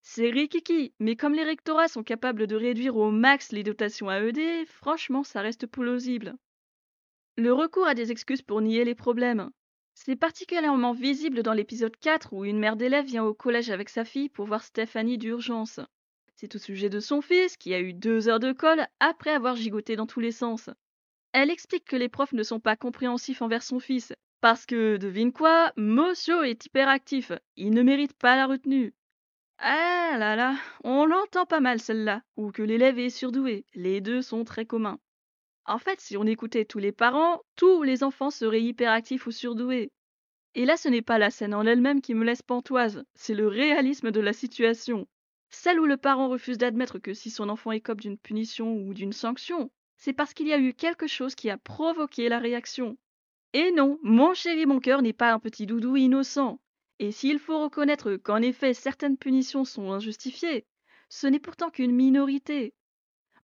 C'est 0.05 0.29
rikiki, 0.29 0.93
mais 0.99 1.15
comme 1.15 1.33
les 1.33 1.45
rectorats 1.45 1.87
sont 1.87 2.03
capables 2.03 2.45
de 2.45 2.57
réduire 2.57 2.97
au 2.97 3.09
max 3.09 3.53
les 3.53 3.63
dotations 3.63 4.11
AED, 4.11 4.67
franchement, 4.67 5.23
ça 5.23 5.41
reste 5.41 5.65
plausible. 5.65 6.35
Le 7.37 7.53
recours 7.53 7.87
à 7.87 7.95
des 7.95 8.11
excuses 8.11 8.41
pour 8.41 8.61
nier 8.61 8.83
les 8.83 8.95
problèmes. 8.95 9.49
C'est 9.95 10.17
particulièrement 10.17 10.91
visible 10.91 11.41
dans 11.41 11.53
l'épisode 11.53 11.95
4 11.95 12.33
où 12.33 12.43
une 12.43 12.59
mère 12.59 12.75
d'élève 12.75 13.05
vient 13.05 13.23
au 13.23 13.33
collège 13.33 13.69
avec 13.69 13.87
sa 13.87 14.03
fille 14.03 14.27
pour 14.27 14.45
voir 14.45 14.63
Stéphanie 14.63 15.17
d'urgence. 15.17 15.79
C'est 16.35 16.53
au 16.53 16.59
sujet 16.59 16.89
de 16.89 16.99
son 16.99 17.21
fils 17.21 17.55
qui 17.55 17.73
a 17.73 17.79
eu 17.79 17.93
deux 17.93 18.27
heures 18.27 18.41
de 18.41 18.51
colle 18.51 18.85
après 18.99 19.31
avoir 19.31 19.55
gigoté 19.55 19.95
dans 19.95 20.05
tous 20.05 20.19
les 20.19 20.33
sens. 20.33 20.69
Elle 21.31 21.49
explique 21.49 21.85
que 21.85 21.95
les 21.95 22.09
profs 22.09 22.33
ne 22.33 22.43
sont 22.43 22.59
pas 22.59 22.75
compréhensifs 22.75 23.41
envers 23.41 23.63
son 23.63 23.79
fils, 23.79 24.13
parce 24.41 24.65
que, 24.65 24.97
devine 24.97 25.31
quoi, 25.31 25.71
Mocio 25.77 26.43
est 26.43 26.65
hyperactif, 26.65 27.31
il 27.55 27.71
ne 27.71 27.81
mérite 27.81 28.13
pas 28.13 28.35
la 28.35 28.47
retenue. 28.47 28.93
Ah 29.57 30.15
là 30.19 30.35
là, 30.35 30.55
on 30.83 31.05
l'entend 31.05 31.45
pas 31.45 31.59
mal 31.59 31.79
celle-là, 31.79 32.21
ou 32.35 32.51
que 32.51 32.61
l'élève 32.61 32.99
est 32.99 33.09
surdoué, 33.09 33.65
les 33.73 34.01
deux 34.01 34.21
sont 34.21 34.43
très 34.43 34.65
communs. 34.65 34.99
En 35.65 35.79
fait, 35.79 36.01
si 36.01 36.17
on 36.17 36.25
écoutait 36.25 36.65
tous 36.65 36.79
les 36.79 36.91
parents, 36.91 37.41
tous 37.55 37.83
les 37.83 38.03
enfants 38.03 38.29
seraient 38.29 38.61
hyperactifs 38.61 39.25
ou 39.25 39.31
surdoués. 39.31 39.91
Et 40.55 40.65
là, 40.65 40.77
ce 40.77 40.89
n'est 40.89 41.01
pas 41.01 41.17
la 41.17 41.31
scène 41.31 41.53
en 41.53 41.65
elle-même 41.65 42.01
qui 42.01 42.13
me 42.13 42.25
laisse 42.25 42.41
pantoise, 42.41 43.03
c'est 43.15 43.33
le 43.33 43.47
réalisme 43.47 44.11
de 44.11 44.19
la 44.19 44.33
situation. 44.33 45.07
Celle 45.49 45.79
où 45.79 45.85
le 45.85 45.97
parent 45.97 46.29
refuse 46.29 46.57
d'admettre 46.57 46.99
que 46.99 47.13
si 47.13 47.29
son 47.29 47.49
enfant 47.49 47.71
écope 47.71 48.01
d'une 48.01 48.17
punition 48.17 48.75
ou 48.75 48.93
d'une 48.93 49.13
sanction, 49.13 49.71
c'est 49.97 50.13
parce 50.13 50.33
qu'il 50.33 50.47
y 50.47 50.53
a 50.53 50.59
eu 50.59 50.73
quelque 50.73 51.07
chose 51.07 51.35
qui 51.35 51.49
a 51.49 51.57
provoqué 51.57 52.27
la 52.27 52.39
réaction. 52.39 52.97
Et 53.53 53.71
non, 53.71 53.99
mon 54.03 54.33
chéri 54.33 54.65
mon 54.65 54.79
cœur 54.79 55.01
n'est 55.01 55.13
pas 55.13 55.31
un 55.31 55.39
petit 55.39 55.65
doudou 55.65 55.95
innocent. 55.95 56.59
Et 57.03 57.11
s'il 57.11 57.37
faut 57.37 57.61
reconnaître 57.61 58.15
qu'en 58.15 58.41
effet 58.41 58.73
certaines 58.73 59.17
punitions 59.17 59.65
sont 59.65 59.91
injustifiées, 59.91 60.65
ce 61.09 61.27
n'est 61.27 61.37
pourtant 61.37 61.69
qu'une 61.69 61.91
minorité. 61.91 62.73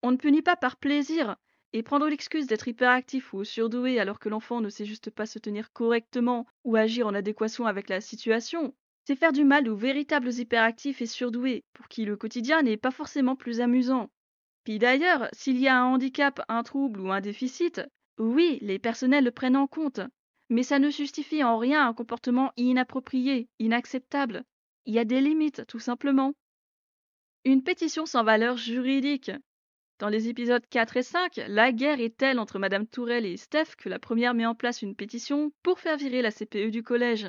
On 0.01 0.11
ne 0.11 0.15
punit 0.15 0.41
pas 0.41 0.55
par 0.55 0.77
plaisir, 0.77 1.35
et 1.73 1.83
prendre 1.83 2.07
l'excuse 2.07 2.47
d'être 2.47 2.69
hyperactif 2.69 3.33
ou 3.33 3.43
surdoué 3.43 3.99
alors 3.99 4.17
que 4.17 4.29
l'enfant 4.29 4.61
ne 4.61 4.69
sait 4.69 4.85
juste 4.85 5.09
pas 5.09 5.25
se 5.25 5.39
tenir 5.39 5.73
correctement 5.73 6.47
ou 6.63 6.77
agir 6.77 7.05
en 7.05 7.13
adéquation 7.13 7.65
avec 7.65 7.89
la 7.89 7.99
situation, 7.99 8.73
c'est 9.03 9.17
faire 9.17 9.33
du 9.33 9.43
mal 9.43 9.67
aux 9.67 9.75
véritables 9.75 10.31
hyperactifs 10.31 11.01
et 11.01 11.05
surdoués, 11.05 11.65
pour 11.73 11.89
qui 11.89 12.05
le 12.05 12.15
quotidien 12.15 12.61
n'est 12.61 12.77
pas 12.77 12.91
forcément 12.91 13.35
plus 13.35 13.59
amusant. 13.59 14.09
Puis 14.63 14.79
d'ailleurs, 14.79 15.27
s'il 15.33 15.59
y 15.59 15.67
a 15.67 15.81
un 15.81 15.83
handicap, 15.83 16.39
un 16.47 16.63
trouble 16.63 17.01
ou 17.01 17.11
un 17.11 17.19
déficit, 17.19 17.81
oui, 18.19 18.57
les 18.61 18.79
personnels 18.79 19.25
le 19.25 19.31
prennent 19.31 19.57
en 19.57 19.67
compte, 19.67 19.99
mais 20.49 20.63
ça 20.63 20.79
ne 20.79 20.89
justifie 20.89 21.43
en 21.43 21.57
rien 21.57 21.87
un 21.87 21.93
comportement 21.93 22.51
inapproprié, 22.57 23.47
inacceptable. 23.59 24.43
Il 24.85 24.93
y 24.93 24.99
a 24.99 25.05
des 25.05 25.21
limites, 25.21 25.65
tout 25.67 25.79
simplement. 25.79 26.33
Une 27.45 27.63
pétition 27.63 28.05
sans 28.05 28.23
valeur 28.23 28.57
juridique. 28.57 29.31
Dans 29.99 30.09
les 30.09 30.29
épisodes 30.29 30.65
4 30.69 30.97
et 30.97 31.03
5, 31.03 31.41
la 31.47 31.71
guerre 31.71 31.99
est 31.99 32.15
telle 32.17 32.39
entre 32.39 32.57
Madame 32.57 32.87
Tourelle 32.87 33.25
et 33.25 33.37
Steph 33.37 33.75
que 33.77 33.89
la 33.89 33.99
première 33.99 34.33
met 34.33 34.45
en 34.45 34.55
place 34.55 34.81
une 34.81 34.95
pétition 34.95 35.51
pour 35.61 35.79
faire 35.79 35.97
virer 35.97 36.21
la 36.21 36.31
CPE 36.31 36.69
du 36.71 36.83
collège. 36.83 37.27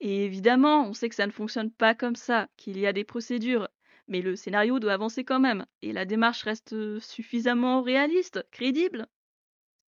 Et 0.00 0.24
évidemment, 0.24 0.86
on 0.88 0.92
sait 0.92 1.08
que 1.08 1.14
ça 1.14 1.26
ne 1.26 1.32
fonctionne 1.32 1.70
pas 1.70 1.94
comme 1.94 2.16
ça, 2.16 2.48
qu'il 2.56 2.78
y 2.78 2.86
a 2.86 2.92
des 2.92 3.04
procédures, 3.04 3.68
mais 4.06 4.22
le 4.22 4.36
scénario 4.36 4.78
doit 4.78 4.94
avancer 4.94 5.24
quand 5.24 5.40
même, 5.40 5.66
et 5.82 5.92
la 5.92 6.04
démarche 6.04 6.42
reste 6.42 6.98
suffisamment 7.00 7.82
réaliste, 7.82 8.44
crédible. 8.50 9.06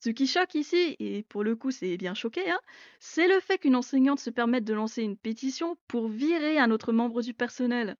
Ce 0.02 0.08
qui 0.08 0.26
choque 0.26 0.54
ici, 0.54 0.96
et 0.98 1.22
pour 1.24 1.44
le 1.44 1.54
coup 1.54 1.70
c'est 1.70 1.98
bien 1.98 2.14
choqué, 2.14 2.50
hein, 2.50 2.60
c'est 3.00 3.28
le 3.28 3.38
fait 3.38 3.58
qu'une 3.58 3.76
enseignante 3.76 4.18
se 4.18 4.30
permette 4.30 4.64
de 4.64 4.72
lancer 4.72 5.02
une 5.02 5.18
pétition 5.18 5.76
pour 5.88 6.08
virer 6.08 6.58
un 6.58 6.70
autre 6.70 6.92
membre 6.92 7.20
du 7.20 7.34
personnel. 7.34 7.96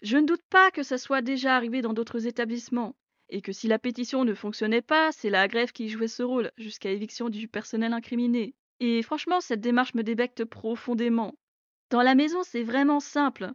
Je 0.00 0.16
ne 0.16 0.26
doute 0.26 0.44
pas 0.48 0.70
que 0.70 0.84
ça 0.84 0.96
soit 0.96 1.22
déjà 1.22 1.56
arrivé 1.56 1.82
dans 1.82 1.92
d'autres 1.92 2.28
établissements, 2.28 2.94
et 3.28 3.42
que 3.42 3.50
si 3.50 3.66
la 3.66 3.80
pétition 3.80 4.24
ne 4.24 4.32
fonctionnait 4.32 4.80
pas, 4.80 5.10
c'est 5.10 5.28
la 5.28 5.48
grève 5.48 5.72
qui 5.72 5.88
jouait 5.88 6.06
ce 6.06 6.22
rôle, 6.22 6.52
jusqu'à 6.56 6.90
éviction 6.90 7.28
du 7.28 7.48
personnel 7.48 7.92
incriminé. 7.92 8.54
Et 8.78 9.02
franchement, 9.02 9.40
cette 9.40 9.60
démarche 9.60 9.94
me 9.94 10.04
débecte 10.04 10.44
profondément. 10.44 11.34
Dans 11.90 12.02
la 12.02 12.14
maison, 12.14 12.44
c'est 12.44 12.62
vraiment 12.62 13.00
simple. 13.00 13.50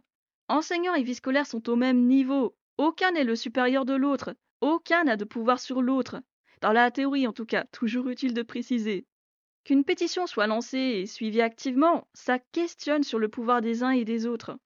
Enseignants 0.48 0.94
et 0.94 1.02
vie 1.02 1.14
scolaires 1.14 1.46
sont 1.46 1.68
au 1.70 1.76
même 1.76 2.06
niveau. 2.06 2.54
Aucun 2.76 3.12
n'est 3.12 3.24
le 3.24 3.36
supérieur 3.36 3.86
de 3.86 3.94
l'autre. 3.94 4.34
Aucun 4.60 5.04
n'a 5.04 5.16
de 5.16 5.24
pouvoir 5.24 5.58
sur 5.58 5.80
l'autre. 5.80 6.20
Dans 6.60 6.72
la 6.72 6.90
théorie, 6.90 7.26
en 7.26 7.32
tout 7.32 7.44
cas, 7.44 7.64
toujours 7.72 8.08
utile 8.08 8.34
de 8.34 8.42
préciser. 8.42 9.06
Qu'une 9.64 9.84
pétition 9.84 10.26
soit 10.26 10.46
lancée 10.46 10.78
et 10.78 11.06
suivie 11.06 11.40
activement, 11.40 12.06
ça 12.14 12.38
questionne 12.38 13.02
sur 13.02 13.18
le 13.18 13.28
pouvoir 13.28 13.60
des 13.60 13.82
uns 13.82 13.90
et 13.90 14.04
des 14.04 14.26
autres. 14.26 14.56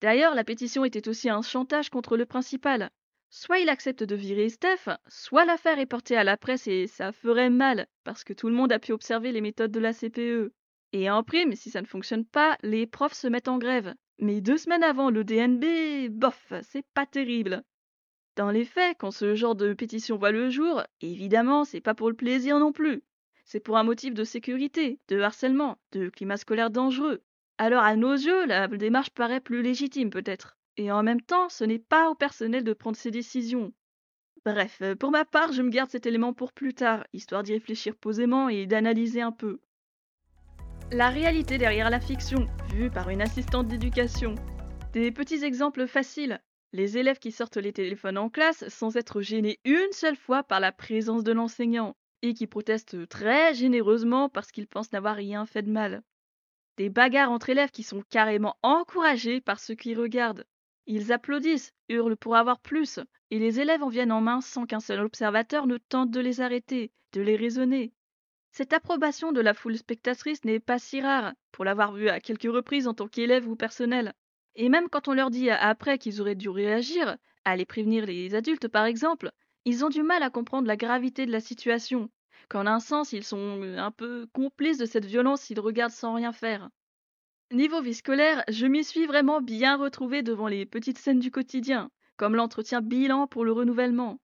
D'ailleurs, 0.00 0.34
la 0.34 0.42
pétition 0.42 0.84
était 0.84 1.08
aussi 1.08 1.28
un 1.28 1.42
chantage 1.42 1.90
contre 1.90 2.16
le 2.16 2.26
principal. 2.26 2.90
Soit 3.30 3.60
il 3.60 3.68
accepte 3.68 4.02
de 4.02 4.14
virer 4.14 4.48
Steph, 4.48 4.88
soit 5.08 5.44
l'affaire 5.44 5.78
est 5.78 5.86
portée 5.86 6.16
à 6.16 6.24
la 6.24 6.36
presse 6.36 6.66
et 6.66 6.86
ça 6.86 7.12
ferait 7.12 7.50
mal, 7.50 7.86
parce 8.04 8.24
que 8.24 8.32
tout 8.32 8.48
le 8.48 8.54
monde 8.54 8.72
a 8.72 8.78
pu 8.78 8.92
observer 8.92 9.32
les 9.32 9.40
méthodes 9.40 9.70
de 9.70 9.80
la 9.80 9.92
CPE. 9.92 10.52
Et 10.92 11.08
en 11.08 11.22
prime, 11.22 11.54
si 11.54 11.70
ça 11.70 11.80
ne 11.80 11.86
fonctionne 11.86 12.26
pas, 12.26 12.58
les 12.62 12.86
profs 12.86 13.14
se 13.14 13.28
mettent 13.28 13.48
en 13.48 13.58
grève. 13.58 13.94
Mais 14.18 14.40
deux 14.40 14.58
semaines 14.58 14.82
avant 14.82 15.08
le 15.08 15.24
DNB, 15.24 16.10
bof, 16.10 16.52
c'est 16.62 16.84
pas 16.94 17.06
terrible. 17.06 17.62
Dans 18.34 18.50
les 18.50 18.64
faits, 18.64 18.96
quand 18.98 19.10
ce 19.10 19.34
genre 19.34 19.54
de 19.54 19.74
pétition 19.74 20.16
voit 20.16 20.32
le 20.32 20.48
jour, 20.48 20.82
évidemment, 21.02 21.64
c'est 21.64 21.82
pas 21.82 21.94
pour 21.94 22.08
le 22.08 22.16
plaisir 22.16 22.58
non 22.58 22.72
plus. 22.72 23.02
C'est 23.44 23.60
pour 23.60 23.76
un 23.76 23.82
motif 23.82 24.14
de 24.14 24.24
sécurité, 24.24 24.98
de 25.08 25.20
harcèlement, 25.20 25.76
de 25.92 26.08
climat 26.08 26.38
scolaire 26.38 26.70
dangereux. 26.70 27.22
Alors 27.58 27.82
à 27.82 27.94
nos 27.96 28.14
yeux, 28.14 28.46
la 28.46 28.68
démarche 28.68 29.10
paraît 29.10 29.40
plus 29.40 29.62
légitime 29.62 30.08
peut-être. 30.08 30.56
Et 30.78 30.90
en 30.90 31.02
même 31.02 31.20
temps, 31.20 31.50
ce 31.50 31.64
n'est 31.64 31.78
pas 31.78 32.08
au 32.08 32.14
personnel 32.14 32.64
de 32.64 32.72
prendre 32.72 32.96
ses 32.96 33.10
décisions. 33.10 33.72
Bref, 34.46 34.78
euh, 34.80 34.96
pour 34.96 35.10
ma 35.10 35.24
part, 35.24 35.52
je 35.52 35.62
me 35.62 35.68
garde 35.68 35.90
cet 35.90 36.06
élément 36.06 36.32
pour 36.32 36.52
plus 36.52 36.74
tard, 36.74 37.04
histoire 37.12 37.42
d'y 37.42 37.52
réfléchir 37.52 37.94
posément 37.94 38.48
et 38.48 38.66
d'analyser 38.66 39.20
un 39.20 39.30
peu. 39.30 39.60
La 40.90 41.10
réalité 41.10 41.58
derrière 41.58 41.90
la 41.90 42.00
fiction, 42.00 42.46
vue 42.72 42.90
par 42.90 43.10
une 43.10 43.22
assistante 43.22 43.68
d'éducation. 43.68 44.34
Des 44.92 45.12
petits 45.12 45.44
exemples 45.44 45.86
faciles, 45.86 46.40
les 46.72 46.96
élèves 46.96 47.18
qui 47.18 47.32
sortent 47.32 47.58
les 47.58 47.72
téléphones 47.72 48.18
en 48.18 48.30
classe 48.30 48.66
sans 48.68 48.96
être 48.96 49.20
gênés 49.20 49.60
une 49.64 49.92
seule 49.92 50.16
fois 50.16 50.42
par 50.42 50.60
la 50.60 50.72
présence 50.72 51.24
de 51.24 51.32
l'enseignant 51.32 51.96
et 52.22 52.34
qui 52.34 52.46
protestent 52.46 53.08
très 53.08 53.54
généreusement 53.54 54.28
parce 54.28 54.50
qu'ils 54.50 54.66
pensent 54.66 54.92
n'avoir 54.92 55.16
rien 55.16 55.44
fait 55.44 55.62
de 55.62 55.70
mal. 55.70 56.02
Des 56.78 56.88
bagarres 56.88 57.30
entre 57.30 57.50
élèves 57.50 57.70
qui 57.70 57.82
sont 57.82 58.02
carrément 58.08 58.56
encouragés 58.62 59.40
par 59.40 59.60
ceux 59.60 59.74
qui 59.74 59.94
regardent. 59.94 60.46
Ils 60.86 61.12
applaudissent, 61.12 61.74
hurlent 61.88 62.16
pour 62.16 62.36
avoir 62.36 62.58
plus, 62.60 62.98
et 63.30 63.38
les 63.38 63.60
élèves 63.60 63.82
en 63.82 63.88
viennent 63.88 64.12
en 64.12 64.20
main 64.20 64.40
sans 64.40 64.64
qu'un 64.64 64.80
seul 64.80 65.00
observateur 65.00 65.66
ne 65.66 65.76
tente 65.76 66.10
de 66.10 66.20
les 66.20 66.40
arrêter, 66.40 66.90
de 67.12 67.20
les 67.20 67.36
raisonner. 67.36 67.92
Cette 68.52 68.72
approbation 68.72 69.32
de 69.32 69.40
la 69.40 69.54
foule 69.54 69.76
spectatrice 69.76 70.44
n'est 70.44 70.60
pas 70.60 70.78
si 70.78 71.00
rare, 71.00 71.34
pour 71.52 71.64
l'avoir 71.64 71.92
vue 71.92 72.08
à 72.08 72.20
quelques 72.20 72.52
reprises 72.52 72.88
en 72.88 72.94
tant 72.94 73.08
qu'élève 73.08 73.48
ou 73.48 73.56
personnel. 73.56 74.14
Et 74.54 74.68
même 74.68 74.88
quand 74.88 75.08
on 75.08 75.12
leur 75.14 75.30
dit 75.30 75.50
après 75.50 75.98
qu'ils 75.98 76.20
auraient 76.20 76.34
dû 76.34 76.48
réagir, 76.48 77.16
aller 77.44 77.66
prévenir 77.66 78.06
les 78.06 78.34
adultes 78.34 78.68
par 78.68 78.86
exemple, 78.86 79.30
ils 79.64 79.84
ont 79.84 79.88
du 79.90 80.02
mal 80.02 80.22
à 80.22 80.30
comprendre 80.30 80.66
la 80.66 80.76
gravité 80.76 81.26
de 81.26 81.32
la 81.32 81.40
situation, 81.40 82.10
qu'en 82.48 82.66
un 82.66 82.80
sens 82.80 83.12
ils 83.12 83.24
sont 83.24 83.62
un 83.62 83.90
peu 83.90 84.26
complices 84.32 84.78
de 84.78 84.86
cette 84.86 85.04
violence 85.04 85.42
s'ils 85.42 85.60
regardent 85.60 85.92
sans 85.92 86.14
rien 86.14 86.32
faire. 86.32 86.70
Niveau 87.52 87.80
vie 87.82 87.94
scolaire, 87.94 88.42
je 88.48 88.66
m'y 88.66 88.82
suis 88.82 89.06
vraiment 89.06 89.40
bien 89.40 89.76
retrouvée 89.76 90.22
devant 90.22 90.48
les 90.48 90.66
petites 90.66 90.98
scènes 90.98 91.20
du 91.20 91.30
quotidien, 91.30 91.90
comme 92.16 92.34
l'entretien 92.34 92.80
bilan 92.80 93.26
pour 93.28 93.44
le 93.44 93.52
renouvellement. 93.52 94.18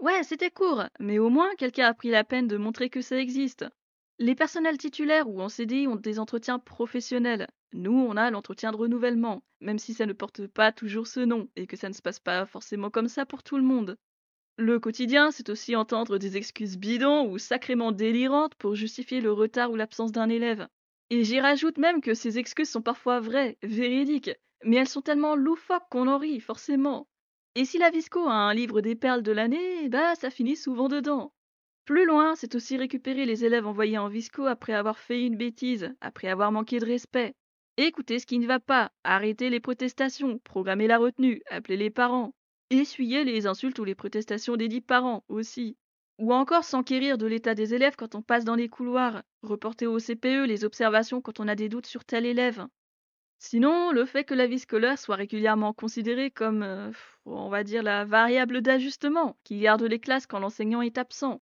Ouais, 0.00 0.22
c'était 0.24 0.50
court, 0.50 0.84
mais 1.00 1.18
au 1.18 1.28
moins 1.30 1.54
quelqu'un 1.56 1.86
a 1.86 1.94
pris 1.94 2.10
la 2.10 2.24
peine 2.24 2.48
de 2.48 2.56
montrer 2.56 2.90
que 2.90 3.02
ça 3.02 3.18
existe. 3.18 3.66
Les 4.20 4.36
personnels 4.36 4.78
titulaires 4.78 5.28
ou 5.28 5.40
en 5.40 5.48
CDI 5.48 5.88
ont 5.88 5.96
des 5.96 6.20
entretiens 6.20 6.60
professionnels. 6.60 7.48
Nous, 7.72 7.92
on 7.92 8.16
a 8.16 8.30
l'entretien 8.30 8.70
de 8.70 8.76
renouvellement, 8.76 9.42
même 9.60 9.78
si 9.80 9.92
ça 9.92 10.06
ne 10.06 10.12
porte 10.12 10.46
pas 10.46 10.70
toujours 10.70 11.08
ce 11.08 11.20
nom 11.20 11.48
et 11.56 11.66
que 11.66 11.76
ça 11.76 11.88
ne 11.88 11.94
se 11.94 12.02
passe 12.02 12.20
pas 12.20 12.46
forcément 12.46 12.90
comme 12.90 13.08
ça 13.08 13.26
pour 13.26 13.42
tout 13.42 13.56
le 13.56 13.64
monde. 13.64 13.96
Le 14.56 14.80
quotidien, 14.80 15.30
c'est 15.30 15.50
aussi 15.50 15.76
entendre 15.76 16.18
des 16.18 16.36
excuses 16.36 16.78
bidons 16.78 17.30
ou 17.30 17.38
sacrément 17.38 17.92
délirantes 17.92 18.54
pour 18.56 18.74
justifier 18.74 19.20
le 19.20 19.32
retard 19.32 19.70
ou 19.70 19.76
l'absence 19.76 20.12
d'un 20.12 20.28
élève. 20.28 20.68
Et 21.10 21.24
j'y 21.24 21.40
rajoute 21.40 21.78
même 21.78 22.00
que 22.00 22.14
ces 22.14 22.38
excuses 22.38 22.70
sont 22.70 22.82
parfois 22.82 23.20
vraies, 23.20 23.58
véridiques, 23.62 24.32
mais 24.64 24.76
elles 24.76 24.88
sont 24.88 25.02
tellement 25.02 25.36
loufoques 25.36 25.88
qu'on 25.90 26.08
en 26.08 26.18
rit, 26.18 26.40
forcément. 26.40 27.08
Et 27.54 27.64
si 27.64 27.78
la 27.78 27.90
Visco 27.90 28.26
a 28.28 28.34
un 28.34 28.54
livre 28.54 28.80
des 28.80 28.96
perles 28.96 29.22
de 29.22 29.32
l'année, 29.32 29.88
bah 29.88 30.14
ça 30.16 30.30
finit 30.30 30.56
souvent 30.56 30.88
dedans. 30.88 31.32
Plus 31.88 32.04
loin, 32.04 32.34
c'est 32.34 32.54
aussi 32.54 32.76
récupérer 32.76 33.24
les 33.24 33.46
élèves 33.46 33.66
envoyés 33.66 33.96
en 33.96 34.08
visco 34.08 34.44
après 34.44 34.74
avoir 34.74 34.98
fait 34.98 35.24
une 35.24 35.38
bêtise, 35.38 35.90
après 36.02 36.28
avoir 36.28 36.52
manqué 36.52 36.80
de 36.80 36.84
respect. 36.84 37.32
Écouter 37.78 38.18
ce 38.18 38.26
qui 38.26 38.38
ne 38.38 38.46
va 38.46 38.60
pas, 38.60 38.92
arrêter 39.04 39.48
les 39.48 39.58
protestations, 39.58 40.38
programmer 40.40 40.86
la 40.86 40.98
retenue, 40.98 41.40
appeler 41.48 41.78
les 41.78 41.88
parents, 41.88 42.34
essuyer 42.68 43.24
les 43.24 43.46
insultes 43.46 43.78
ou 43.78 43.84
les 43.84 43.94
protestations 43.94 44.56
des 44.56 44.68
dix 44.68 44.82
parents 44.82 45.24
aussi. 45.28 45.78
Ou 46.18 46.34
encore 46.34 46.64
s'enquérir 46.64 47.16
de 47.16 47.24
l'état 47.24 47.54
des 47.54 47.72
élèves 47.72 47.96
quand 47.96 48.14
on 48.14 48.20
passe 48.20 48.44
dans 48.44 48.54
les 48.54 48.68
couloirs, 48.68 49.22
reporter 49.40 49.86
au 49.86 49.98
CPE 49.98 50.44
les 50.46 50.66
observations 50.66 51.22
quand 51.22 51.40
on 51.40 51.48
a 51.48 51.54
des 51.54 51.70
doutes 51.70 51.86
sur 51.86 52.04
tel 52.04 52.26
élève. 52.26 52.66
Sinon, 53.38 53.92
le 53.92 54.04
fait 54.04 54.24
que 54.24 54.34
la 54.34 54.46
vie 54.46 54.58
scolaire 54.58 54.98
soit 54.98 55.16
régulièrement 55.16 55.72
considérée 55.72 56.30
comme, 56.30 56.62
euh, 56.62 56.90
on 57.24 57.48
va 57.48 57.64
dire, 57.64 57.82
la 57.82 58.04
variable 58.04 58.60
d'ajustement 58.60 59.38
qui 59.42 59.58
garde 59.58 59.84
les 59.84 60.00
classes 60.00 60.26
quand 60.26 60.38
l'enseignant 60.38 60.82
est 60.82 60.98
absent, 60.98 61.40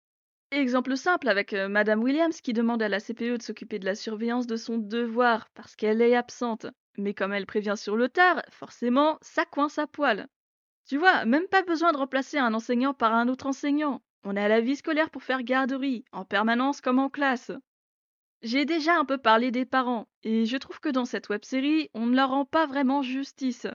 Exemple 0.53 0.99
simple 0.99 1.31
avec 1.31 1.55
euh, 1.55 1.67
Madame 1.67 2.03
Williams 2.03 2.43
qui 2.43 2.53
demande 2.53 2.83
à 2.83 2.89
la 2.91 3.01
CPE 3.01 3.39
de 3.39 3.43
s'occuper 3.43 3.79
de 3.79 3.87
la 3.87 3.95
surveillance 3.95 4.47
de 4.47 4.57
son 4.57 4.77
devoir 4.77 5.49
parce 5.55 5.77
qu'elle 5.77 6.03
est 6.03 6.15
absente. 6.15 6.67
Mais 6.99 7.15
comme 7.15 7.33
elle 7.33 7.47
prévient 7.47 7.73
sur 7.75 7.97
le 7.97 8.11
tard, 8.11 8.43
forcément, 8.51 9.17
ça 9.23 9.47
coince 9.47 9.79
à 9.79 9.87
poil. 9.87 10.29
Tu 10.87 10.99
vois, 10.99 11.25
même 11.25 11.49
pas 11.49 11.63
besoin 11.63 11.93
de 11.93 11.97
remplacer 11.97 12.37
un 12.37 12.53
enseignant 12.53 12.93
par 12.93 13.15
un 13.15 13.29
autre 13.29 13.47
enseignant. 13.47 14.03
On 14.25 14.37
à 14.37 14.47
la 14.47 14.61
vie 14.61 14.77
scolaire 14.77 15.09
pour 15.09 15.23
faire 15.23 15.43
garderie, 15.43 16.05
en 16.13 16.27
permanence 16.27 16.83
comme 16.83 16.99
en 16.99 17.09
classe. 17.09 17.51
J'ai 18.43 18.67
déjà 18.67 18.99
un 18.99 19.07
peu 19.07 19.17
parlé 19.17 19.53
des 19.53 19.65
parents, 19.65 20.07
et 20.23 20.45
je 20.45 20.57
trouve 20.59 20.81
que 20.81 20.91
dans 20.91 21.07
cette 21.07 21.31
web 21.31 21.45
série, 21.45 21.89
on 21.95 22.05
ne 22.05 22.15
leur 22.15 22.29
rend 22.29 22.45
pas 22.45 22.67
vraiment 22.67 23.01
justice. 23.01 23.67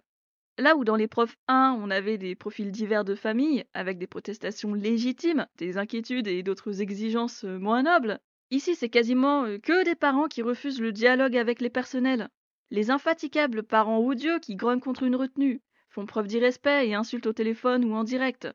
Là 0.59 0.75
où 0.75 0.83
dans 0.83 0.97
profs 1.07 1.37
1, 1.47 1.77
on 1.79 1.91
avait 1.91 2.17
des 2.17 2.33
profils 2.33 2.71
divers 2.71 3.05
de 3.05 3.13
familles, 3.13 3.65
avec 3.75 3.99
des 3.99 4.07
protestations 4.07 4.73
légitimes, 4.73 5.45
des 5.57 5.77
inquiétudes 5.77 6.27
et 6.27 6.41
d'autres 6.41 6.81
exigences 6.81 7.43
euh, 7.43 7.59
moins 7.59 7.83
nobles, 7.83 8.19
ici 8.49 8.73
c'est 8.73 8.89
quasiment 8.89 9.43
euh, 9.43 9.59
que 9.59 9.83
des 9.83 9.93
parents 9.93 10.27
qui 10.27 10.41
refusent 10.41 10.81
le 10.81 10.91
dialogue 10.91 11.37
avec 11.37 11.61
les 11.61 11.69
personnels. 11.69 12.29
Les 12.71 12.89
infatigables 12.89 13.61
parents 13.61 13.99
odieux 13.99 14.39
qui 14.39 14.55
grognent 14.55 14.79
contre 14.79 15.03
une 15.03 15.15
retenue, 15.15 15.61
font 15.89 16.07
preuve 16.07 16.25
d'irrespect 16.25 16.87
et 16.87 16.95
insultent 16.95 17.27
au 17.27 17.33
téléphone 17.33 17.85
ou 17.85 17.93
en 17.93 18.03
direct, 18.03 18.47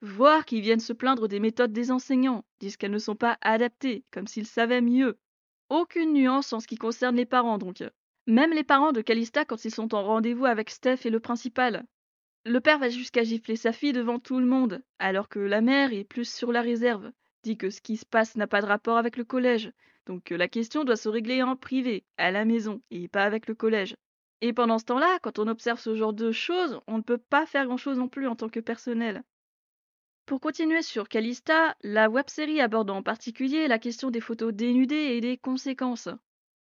voire 0.00 0.44
qui 0.44 0.60
viennent 0.60 0.78
se 0.78 0.92
plaindre 0.92 1.26
des 1.26 1.40
méthodes 1.40 1.72
des 1.72 1.90
enseignants, 1.90 2.44
disent 2.60 2.76
qu'elles 2.76 2.92
ne 2.92 2.98
sont 2.98 3.16
pas 3.16 3.36
adaptées, 3.40 4.04
comme 4.12 4.28
s'ils 4.28 4.46
savaient 4.46 4.80
mieux. 4.80 5.18
Aucune 5.70 6.12
nuance 6.12 6.52
en 6.52 6.60
ce 6.60 6.68
qui 6.68 6.76
concerne 6.76 7.16
les 7.16 7.26
parents 7.26 7.58
donc. 7.58 7.82
Même 8.28 8.52
les 8.52 8.62
parents 8.62 8.92
de 8.92 9.00
Calista 9.00 9.46
quand 9.46 9.64
ils 9.64 9.70
sont 9.70 9.94
en 9.94 10.04
rendez-vous 10.04 10.44
avec 10.44 10.68
Steph 10.68 11.06
et 11.06 11.10
le 11.10 11.18
principal. 11.18 11.86
Le 12.44 12.60
père 12.60 12.78
va 12.78 12.90
jusqu'à 12.90 13.22
gifler 13.24 13.56
sa 13.56 13.72
fille 13.72 13.94
devant 13.94 14.18
tout 14.18 14.38
le 14.38 14.44
monde, 14.44 14.82
alors 14.98 15.30
que 15.30 15.38
la 15.38 15.62
mère 15.62 15.94
est 15.94 16.04
plus 16.04 16.30
sur 16.30 16.52
la 16.52 16.60
réserve, 16.60 17.10
dit 17.42 17.56
que 17.56 17.70
ce 17.70 17.80
qui 17.80 17.96
se 17.96 18.04
passe 18.04 18.36
n'a 18.36 18.46
pas 18.46 18.60
de 18.60 18.66
rapport 18.66 18.98
avec 18.98 19.16
le 19.16 19.24
collège, 19.24 19.72
donc 20.04 20.24
que 20.24 20.34
la 20.34 20.46
question 20.46 20.84
doit 20.84 20.96
se 20.96 21.08
régler 21.08 21.42
en 21.42 21.56
privé, 21.56 22.04
à 22.18 22.30
la 22.30 22.44
maison, 22.44 22.82
et 22.90 23.08
pas 23.08 23.24
avec 23.24 23.46
le 23.46 23.54
collège. 23.54 23.96
Et 24.42 24.52
pendant 24.52 24.78
ce 24.78 24.84
temps-là, 24.84 25.18
quand 25.22 25.38
on 25.38 25.48
observe 25.48 25.80
ce 25.80 25.94
genre 25.94 26.12
de 26.12 26.30
choses, 26.30 26.82
on 26.86 26.98
ne 26.98 27.02
peut 27.02 27.16
pas 27.16 27.46
faire 27.46 27.64
grand-chose 27.64 27.96
non 27.96 28.08
plus 28.08 28.28
en 28.28 28.36
tant 28.36 28.50
que 28.50 28.60
personnel. 28.60 29.22
Pour 30.26 30.42
continuer 30.42 30.82
sur 30.82 31.08
Calista, 31.08 31.74
la 31.82 32.10
web-série 32.10 32.60
aborde 32.60 32.90
en 32.90 33.02
particulier 33.02 33.68
la 33.68 33.78
question 33.78 34.10
des 34.10 34.20
photos 34.20 34.52
dénudées 34.52 35.16
et 35.16 35.22
des 35.22 35.38
conséquences. 35.38 36.10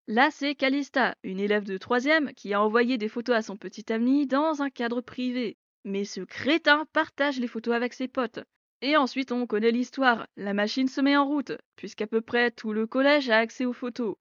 Là, 0.07 0.31
c'est 0.31 0.55
Calista, 0.55 1.15
une 1.23 1.39
élève 1.39 1.65
de 1.65 1.77
troisième, 1.77 2.33
qui 2.33 2.53
a 2.53 2.61
envoyé 2.61 2.97
des 2.97 3.09
photos 3.09 3.35
à 3.35 3.41
son 3.41 3.57
petit 3.57 3.91
ami 3.91 4.25
dans 4.25 4.61
un 4.61 4.69
cadre 4.69 5.01
privé. 5.01 5.57
Mais 5.83 6.05
ce 6.05 6.21
crétin 6.21 6.85
partage 6.93 7.39
les 7.39 7.47
photos 7.47 7.75
avec 7.75 7.93
ses 7.93 8.07
potes, 8.07 8.39
et 8.81 8.95
ensuite, 8.95 9.31
on 9.31 9.47
connaît 9.47 9.71
l'histoire. 9.71 10.27
La 10.37 10.53
machine 10.53 10.87
se 10.87 11.01
met 11.01 11.17
en 11.17 11.25
route, 11.25 11.53
puisqu'à 11.75 12.07
peu 12.07 12.21
près 12.21 12.51
tout 12.51 12.73
le 12.73 12.85
collège 12.85 13.29
a 13.29 13.37
accès 13.37 13.65
aux 13.65 13.73
photos. 13.73 14.15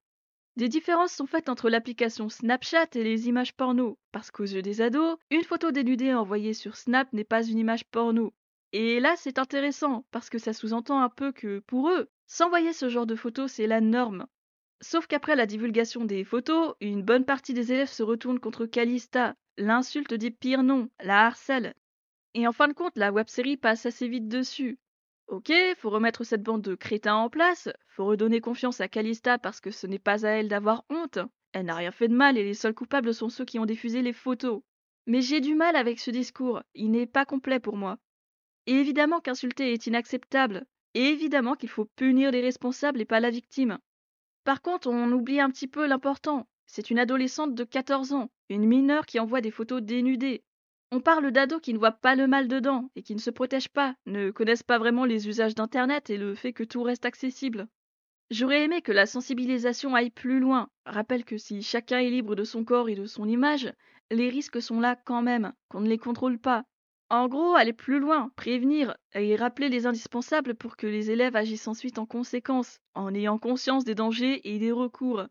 Des 0.56 0.68
différences 0.68 1.12
sont 1.12 1.26
faites 1.26 1.50
entre 1.50 1.68
l'application 1.68 2.30
Snapchat 2.30 2.88
et 2.94 3.04
les 3.04 3.28
images 3.28 3.52
porno, 3.52 3.98
parce 4.10 4.30
qu'aux 4.30 4.44
yeux 4.44 4.62
des 4.62 4.80
ados, 4.80 5.18
une 5.30 5.44
photo 5.44 5.70
dénudée 5.70 6.14
envoyée 6.14 6.54
sur 6.54 6.76
Snap 6.76 7.12
n'est 7.12 7.24
pas 7.24 7.44
une 7.44 7.58
image 7.58 7.84
porno. 7.84 8.32
Et 8.72 8.98
là, 8.98 9.14
c'est 9.16 9.38
intéressant, 9.38 10.06
parce 10.10 10.30
que 10.30 10.38
ça 10.38 10.54
sous-entend 10.54 11.00
un 11.00 11.10
peu 11.10 11.32
que, 11.32 11.58
pour 11.60 11.90
eux, 11.90 12.08
s'envoyer 12.26 12.72
ce 12.72 12.88
genre 12.88 13.06
de 13.06 13.14
photos, 13.14 13.52
c'est 13.52 13.66
la 13.66 13.82
norme. 13.82 14.26
Sauf 14.80 15.06
qu'après 15.06 15.36
la 15.36 15.46
divulgation 15.46 16.04
des 16.04 16.24
photos, 16.24 16.74
une 16.80 17.02
bonne 17.02 17.24
partie 17.24 17.54
des 17.54 17.72
élèves 17.72 17.88
se 17.88 18.02
retournent 18.02 18.40
contre 18.40 18.66
Calista, 18.66 19.34
l'insulte 19.56 20.14
dit 20.14 20.30
pire 20.30 20.62
nom, 20.62 20.88
la 21.00 21.26
harcèle, 21.26 21.74
et 22.36 22.46
en 22.46 22.52
fin 22.52 22.68
de 22.68 22.74
compte, 22.74 22.98
la 22.98 23.12
web-série 23.12 23.56
passe 23.56 23.86
assez 23.86 24.08
vite 24.08 24.28
dessus. 24.28 24.78
Ok, 25.26 25.50
faut 25.78 25.88
remettre 25.88 26.22
cette 26.22 26.42
bande 26.42 26.60
de 26.60 26.74
crétins 26.74 27.14
en 27.14 27.30
place, 27.30 27.70
faut 27.86 28.04
redonner 28.04 28.42
confiance 28.42 28.82
à 28.82 28.88
Calista 28.88 29.38
parce 29.38 29.62
que 29.62 29.70
ce 29.70 29.86
n'est 29.86 29.98
pas 29.98 30.26
à 30.26 30.32
elle 30.32 30.48
d'avoir 30.48 30.84
honte. 30.90 31.18
Elle 31.54 31.64
n'a 31.64 31.74
rien 31.74 31.92
fait 31.92 32.08
de 32.08 32.14
mal 32.14 32.36
et 32.36 32.44
les 32.44 32.52
seuls 32.52 32.74
coupables 32.74 33.14
sont 33.14 33.30
ceux 33.30 33.46
qui 33.46 33.58
ont 33.58 33.64
diffusé 33.64 34.02
les 34.02 34.12
photos. 34.12 34.60
Mais 35.06 35.22
j'ai 35.22 35.40
du 35.40 35.54
mal 35.54 35.76
avec 35.76 35.98
ce 35.98 36.10
discours, 36.10 36.62
il 36.74 36.90
n'est 36.90 37.06
pas 37.06 37.24
complet 37.24 37.58
pour 37.58 37.78
moi. 37.78 37.96
Et 38.66 38.74
évidemment 38.74 39.20
qu'insulter 39.20 39.72
est 39.72 39.86
inacceptable, 39.86 40.66
et 40.92 41.04
évidemment 41.04 41.54
qu'il 41.54 41.70
faut 41.70 41.86
punir 41.96 42.32
les 42.32 42.42
responsables 42.42 43.00
et 43.00 43.06
pas 43.06 43.20
la 43.20 43.30
victime. 43.30 43.78
Par 44.46 44.62
contre, 44.62 44.88
on 44.88 45.10
oublie 45.10 45.40
un 45.40 45.50
petit 45.50 45.66
peu 45.66 45.88
l'important. 45.88 46.46
C'est 46.66 46.90
une 46.90 47.00
adolescente 47.00 47.56
de 47.56 47.64
14 47.64 48.12
ans, 48.12 48.30
une 48.48 48.64
mineure 48.64 49.04
qui 49.04 49.18
envoie 49.18 49.40
des 49.40 49.50
photos 49.50 49.82
dénudées. 49.82 50.44
On 50.92 51.00
parle 51.00 51.32
d'ados 51.32 51.60
qui 51.60 51.72
ne 51.74 51.78
voient 51.78 51.90
pas 51.90 52.14
le 52.14 52.28
mal 52.28 52.46
dedans 52.46 52.88
et 52.94 53.02
qui 53.02 53.16
ne 53.16 53.20
se 53.20 53.30
protègent 53.30 53.72
pas, 53.72 53.96
ne 54.06 54.30
connaissent 54.30 54.62
pas 54.62 54.78
vraiment 54.78 55.04
les 55.04 55.26
usages 55.26 55.56
d'Internet 55.56 56.10
et 56.10 56.16
le 56.16 56.36
fait 56.36 56.52
que 56.52 56.62
tout 56.62 56.84
reste 56.84 57.04
accessible. 57.04 57.66
J'aurais 58.30 58.62
aimé 58.62 58.82
que 58.82 58.92
la 58.92 59.06
sensibilisation 59.06 59.96
aille 59.96 60.10
plus 60.10 60.38
loin, 60.38 60.68
rappelle 60.84 61.24
que 61.24 61.38
si 61.38 61.60
chacun 61.60 61.98
est 61.98 62.10
libre 62.10 62.36
de 62.36 62.44
son 62.44 62.64
corps 62.64 62.88
et 62.88 62.94
de 62.94 63.06
son 63.06 63.26
image, 63.26 63.72
les 64.12 64.28
risques 64.28 64.62
sont 64.62 64.78
là 64.78 64.94
quand 64.94 65.22
même, 65.22 65.54
qu'on 65.68 65.80
ne 65.80 65.88
les 65.88 65.98
contrôle 65.98 66.38
pas. 66.38 66.62
En 67.10 67.28
gros, 67.28 67.54
aller 67.54 67.72
plus 67.72 67.98
loin, 68.00 68.30
prévenir 68.36 68.96
et 69.14 69.36
rappeler 69.36 69.68
les 69.68 69.86
indispensables 69.86 70.54
pour 70.54 70.76
que 70.76 70.86
les 70.86 71.10
élèves 71.10 71.36
agissent 71.36 71.68
ensuite 71.68 71.98
en 71.98 72.06
conséquence, 72.06 72.80
en 72.94 73.14
ayant 73.14 73.38
conscience 73.38 73.84
des 73.84 73.94
dangers 73.94 74.40
et 74.44 74.58
des 74.58 74.72
recours. 74.72 75.24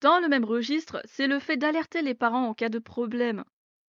Dans 0.00 0.20
le 0.20 0.28
même 0.28 0.44
registre, 0.44 1.00
c'est 1.04 1.26
le 1.26 1.38
fait 1.38 1.56
d'alerter 1.56 2.02
les 2.02 2.14
parents 2.14 2.46
en 2.46 2.54
cas 2.54 2.68
de 2.68 2.78
problème, 2.78 3.44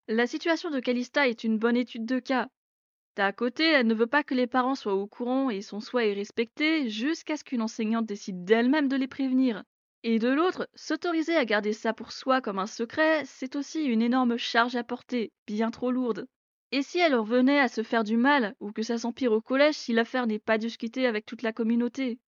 la 0.09 0.27
situation 0.27 0.69
de 0.69 0.81
Calista 0.81 1.29
est 1.29 1.45
une 1.45 1.57
bonne 1.57 1.77
étude 1.77 2.05
de 2.05 2.19
cas. 2.19 2.49
D'un 3.15 3.31
côté, 3.31 3.63
elle 3.63 3.87
ne 3.87 3.93
veut 3.93 4.07
pas 4.07 4.21
que 4.21 4.33
les 4.33 4.47
parents 4.47 4.75
soient 4.75 4.95
au 4.95 5.07
courant 5.07 5.49
et 5.49 5.61
son 5.61 5.79
souhait 5.79 6.11
est 6.11 6.13
respecté 6.13 6.89
jusqu'à 6.89 7.37
ce 7.37 7.45
qu'une 7.45 7.61
enseignante 7.61 8.05
décide 8.05 8.43
d'elle-même 8.43 8.89
de 8.89 8.97
les 8.97 9.07
prévenir. 9.07 9.63
Et 10.03 10.19
de 10.19 10.27
l'autre, 10.27 10.67
s'autoriser 10.75 11.37
à 11.37 11.45
garder 11.45 11.71
ça 11.71 11.93
pour 11.93 12.11
soi 12.11 12.41
comme 12.41 12.59
un 12.59 12.67
secret, 12.67 13.23
c'est 13.23 13.55
aussi 13.55 13.85
une 13.85 14.01
énorme 14.01 14.35
charge 14.35 14.75
à 14.75 14.83
porter, 14.83 15.31
bien 15.47 15.71
trop 15.71 15.91
lourde. 15.91 16.27
Et 16.75 16.81
si 16.81 16.97
elle 16.97 17.13
revenait 17.13 17.59
à 17.59 17.67
se 17.67 17.83
faire 17.83 18.03
du 18.03 18.17
mal, 18.17 18.55
ou 18.59 18.71
que 18.71 18.81
ça 18.81 18.97
s'empire 18.97 19.31
au 19.31 19.41
collège 19.41 19.75
si 19.75 19.93
l'affaire 19.93 20.25
n'est 20.25 20.39
pas 20.39 20.57
discutée 20.57 21.05
avec 21.05 21.23
toute 21.23 21.43
la 21.43 21.53
communauté? 21.53 22.19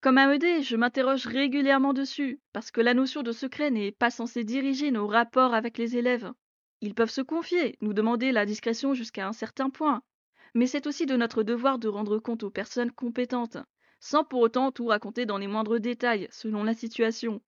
Comme 0.00 0.18
AED, 0.18 0.62
je 0.62 0.76
m'interroge 0.76 1.26
régulièrement 1.26 1.92
dessus, 1.92 2.38
parce 2.52 2.70
que 2.70 2.80
la 2.80 2.94
notion 2.94 3.24
de 3.24 3.32
secret 3.32 3.72
n'est 3.72 3.90
pas 3.90 4.10
censée 4.10 4.44
diriger 4.44 4.92
nos 4.92 5.08
rapports 5.08 5.52
avec 5.52 5.78
les 5.78 5.96
élèves. 5.96 6.30
Ils 6.80 6.94
peuvent 6.94 7.10
se 7.10 7.22
confier, 7.22 7.76
nous 7.80 7.92
demander 7.92 8.30
la 8.30 8.46
discrétion 8.46 8.94
jusqu'à 8.94 9.26
un 9.26 9.32
certain 9.32 9.68
point. 9.68 10.04
Mais 10.54 10.68
c'est 10.68 10.86
aussi 10.86 11.04
de 11.04 11.16
notre 11.16 11.42
devoir 11.42 11.80
de 11.80 11.88
rendre 11.88 12.20
compte 12.20 12.44
aux 12.44 12.50
personnes 12.50 12.92
compétentes, 12.92 13.58
sans 13.98 14.22
pour 14.22 14.42
autant 14.42 14.70
tout 14.70 14.86
raconter 14.86 15.26
dans 15.26 15.38
les 15.38 15.48
moindres 15.48 15.80
détails, 15.80 16.28
selon 16.30 16.62
la 16.62 16.74
situation. 16.74 17.42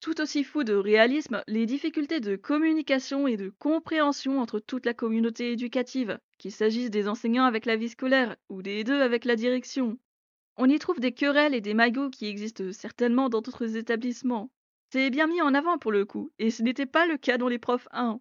Tout 0.00 0.22
aussi 0.22 0.44
fou 0.44 0.64
de 0.64 0.72
réalisme, 0.72 1.44
les 1.46 1.66
difficultés 1.66 2.20
de 2.20 2.34
communication 2.34 3.26
et 3.28 3.36
de 3.36 3.50
compréhension 3.58 4.40
entre 4.40 4.58
toute 4.58 4.86
la 4.86 4.94
communauté 4.94 5.52
éducative, 5.52 6.18
qu'il 6.38 6.52
s'agisse 6.52 6.88
des 6.88 7.06
enseignants 7.06 7.44
avec 7.44 7.66
la 7.66 7.76
vie 7.76 7.90
scolaire 7.90 8.34
ou 8.48 8.62
des 8.62 8.82
deux 8.82 9.02
avec 9.02 9.26
la 9.26 9.36
direction. 9.36 9.98
On 10.56 10.70
y 10.70 10.78
trouve 10.78 11.00
des 11.00 11.12
querelles 11.12 11.54
et 11.54 11.60
des 11.60 11.74
magots 11.74 12.08
qui 12.08 12.26
existent 12.26 12.72
certainement 12.72 13.28
dans 13.28 13.42
d'autres 13.42 13.76
établissements. 13.76 14.50
C'est 14.90 15.10
bien 15.10 15.26
mis 15.26 15.42
en 15.42 15.52
avant 15.52 15.76
pour 15.76 15.92
le 15.92 16.06
coup, 16.06 16.30
et 16.38 16.50
ce 16.50 16.62
n'était 16.62 16.86
pas 16.86 17.04
le 17.04 17.18
cas 17.18 17.36
dans 17.36 17.48
les 17.48 17.58
profs 17.58 17.88
1. 17.92 18.20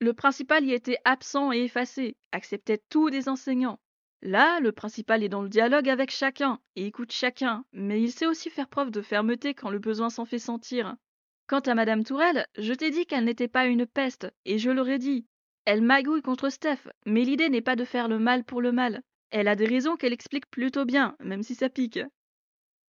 Le 0.00 0.12
principal 0.12 0.66
y 0.66 0.74
était 0.74 0.98
absent 1.06 1.50
et 1.50 1.64
effacé, 1.64 2.18
acceptait 2.32 2.82
tous 2.90 3.08
des 3.08 3.30
enseignants. 3.30 3.80
Là, 4.20 4.60
le 4.60 4.70
principal 4.70 5.22
est 5.22 5.30
dans 5.30 5.42
le 5.42 5.48
dialogue 5.48 5.88
avec 5.88 6.10
chacun 6.10 6.60
et 6.74 6.84
écoute 6.84 7.12
chacun, 7.12 7.64
mais 7.72 8.02
il 8.02 8.12
sait 8.12 8.26
aussi 8.26 8.50
faire 8.50 8.68
preuve 8.68 8.90
de 8.90 9.00
fermeté 9.00 9.54
quand 9.54 9.70
le 9.70 9.78
besoin 9.78 10.10
s'en 10.10 10.26
fait 10.26 10.38
sentir. 10.38 10.94
Quant 11.48 11.60
à 11.60 11.74
Madame 11.74 12.02
Tourelle, 12.02 12.46
je 12.58 12.72
t'ai 12.72 12.90
dit 12.90 13.06
qu'elle 13.06 13.24
n'était 13.24 13.46
pas 13.46 13.66
une 13.66 13.86
peste, 13.86 14.26
et 14.44 14.58
je 14.58 14.70
l'aurais 14.70 14.98
dit. 14.98 15.26
Elle 15.64 15.82
magouille 15.82 16.22
contre 16.22 16.48
Steph, 16.48 16.88
mais 17.06 17.22
l'idée 17.22 17.48
n'est 17.48 17.60
pas 17.60 17.76
de 17.76 17.84
faire 17.84 18.08
le 18.08 18.18
mal 18.18 18.42
pour 18.42 18.60
le 18.60 18.72
mal. 18.72 19.02
Elle 19.30 19.48
a 19.48 19.54
des 19.54 19.66
raisons 19.66 19.96
qu'elle 19.96 20.12
explique 20.12 20.50
plutôt 20.50 20.84
bien, 20.84 21.16
même 21.20 21.42
si 21.42 21.54
ça 21.54 21.68
pique. 21.68 22.00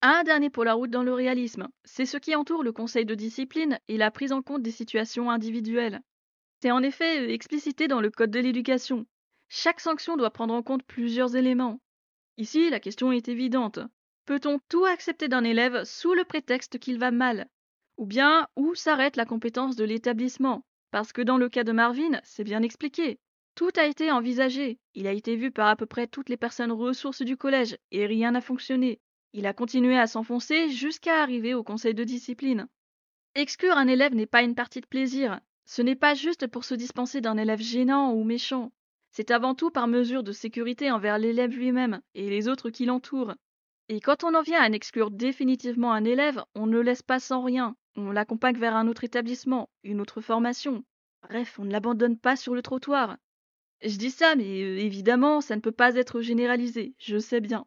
Un 0.02 0.24
dernier 0.24 0.50
pour 0.50 0.64
la 0.64 0.74
route 0.74 0.92
dans 0.92 1.04
le 1.04 1.14
réalisme, 1.14 1.68
c'est 1.84 2.06
ce 2.06 2.18
qui 2.18 2.36
entoure 2.36 2.64
le 2.64 2.72
conseil 2.72 3.06
de 3.06 3.16
discipline 3.16 3.80
et 3.88 3.98
la 3.98 4.12
prise 4.12 4.32
en 4.32 4.42
compte 4.42 4.62
des 4.62 4.72
situations 4.72 5.30
individuelles. 5.32 6.02
C'est 6.62 6.72
en 6.72 6.82
effet 6.82 7.20
euh, 7.20 7.30
explicité 7.32 7.88
dans 7.88 8.02
le 8.02 8.10
Code 8.10 8.32
de 8.32 8.40
l'éducation. 8.40 9.06
Chaque 9.50 9.80
sanction 9.80 10.18
doit 10.18 10.32
prendre 10.32 10.54
en 10.54 10.64
compte 10.64 10.84
plusieurs 10.84 11.36
éléments. 11.36 11.80
Ici, 12.38 12.70
la 12.70 12.80
question 12.80 13.12
est 13.12 13.28
évidente. 13.28 13.80
Peut-on 14.26 14.60
tout 14.68 14.86
accepter 14.86 15.28
d'un 15.28 15.44
élève 15.44 15.84
sous 15.84 16.14
le 16.14 16.26
prétexte 16.26 16.80
qu'il 16.80 17.00
va 17.00 17.12
mal? 17.12 17.48
Ou 17.98 18.06
bien, 18.06 18.48
où 18.56 18.76
s'arrête 18.76 19.16
la 19.16 19.26
compétence 19.26 19.76
de 19.76 19.84
l'établissement 19.84 20.64
Parce 20.92 21.12
que 21.12 21.22
dans 21.22 21.38
le 21.38 21.50
cas 21.50 21.64
de 21.64 21.72
Marvin, 21.72 22.20
c'est 22.24 22.44
bien 22.44 22.62
expliqué. 22.62 23.20
Tout 23.56 23.72
a 23.76 23.86
été 23.86 24.12
envisagé. 24.12 24.78
Il 24.94 25.08
a 25.08 25.14
été 25.14 25.36
vu 25.36 25.52
par 25.52 25.68
à 25.68 25.76
peu 25.76 25.88
près 25.88 26.08
toutes 26.08 26.30
les 26.30 26.38
personnes 26.38 26.72
ressources 26.72 27.24
du 27.24 27.38
collège 27.38 27.78
et 27.92 28.06
rien 28.06 28.32
n'a 28.32 28.42
fonctionné. 28.42 29.00
Il 29.34 29.46
a 29.48 29.54
continué 29.54 29.98
à 29.98 30.08
s'enfoncer 30.08 30.70
jusqu'à 30.70 31.22
arriver 31.22 31.54
au 31.54 31.64
conseil 31.64 31.94
de 31.94 32.04
discipline. 32.04 32.68
Exclure 33.36 33.78
un 33.78 33.88
élève 33.88 34.16
n'est 34.16 34.26
pas 34.26 34.44
une 34.44 34.56
partie 34.56 34.82
de 34.82 34.88
plaisir, 34.88 35.40
ce 35.66 35.82
n'est 35.82 35.96
pas 35.96 36.14
juste 36.14 36.48
pour 36.48 36.64
se 36.64 36.76
dispenser 36.76 37.20
d'un 37.20 37.38
élève 37.38 37.62
gênant 37.62 38.14
ou 38.14 38.24
méchant. 38.24 38.72
C'est 39.12 39.32
avant 39.32 39.54
tout 39.54 39.70
par 39.70 39.88
mesure 39.88 40.24
de 40.24 40.32
sécurité 40.32 40.92
envers 40.92 41.18
l'élève 41.18 41.52
lui-même 41.52 42.02
et 42.16 42.30
les 42.30 42.48
autres 42.48 42.70
qui 42.70 42.86
l'entourent. 42.86 43.36
Et 43.90 44.02
quand 44.02 44.24
on 44.24 44.36
en 44.36 44.42
vient 44.42 44.62
à 44.62 44.70
exclure 44.70 45.12
définitivement 45.12 45.94
un 45.94 46.04
élève, 46.04 46.44
on 46.56 46.68
ne 46.68 46.80
laisse 46.80 47.02
pas 47.02 47.20
sans 47.20 47.44
rien. 47.44 47.76
On 47.96 48.12
l'accompagne 48.12 48.58
vers 48.58 48.76
un 48.76 48.88
autre 48.88 49.04
établissement, 49.04 49.70
une 49.84 50.02
autre 50.02 50.22
formation. 50.22 50.84
Bref, 51.24 51.58
on 51.60 51.66
ne 51.66 51.72
l'abandonne 51.72 52.18
pas 52.18 52.36
sur 52.36 52.54
le 52.54 52.62
trottoir. 52.62 53.18
Je 53.82 53.98
dis 53.98 54.12
ça, 54.12 54.36
mais 54.36 54.64
euh, 54.64 54.78
évidemment, 54.80 55.42
ça 55.42 55.56
ne 55.56 55.62
peut 55.62 55.72
pas 55.72 55.96
être 55.96 56.22
généralisé, 56.22 56.96
je 57.00 57.18
sais 57.18 57.42
bien. 57.42 57.66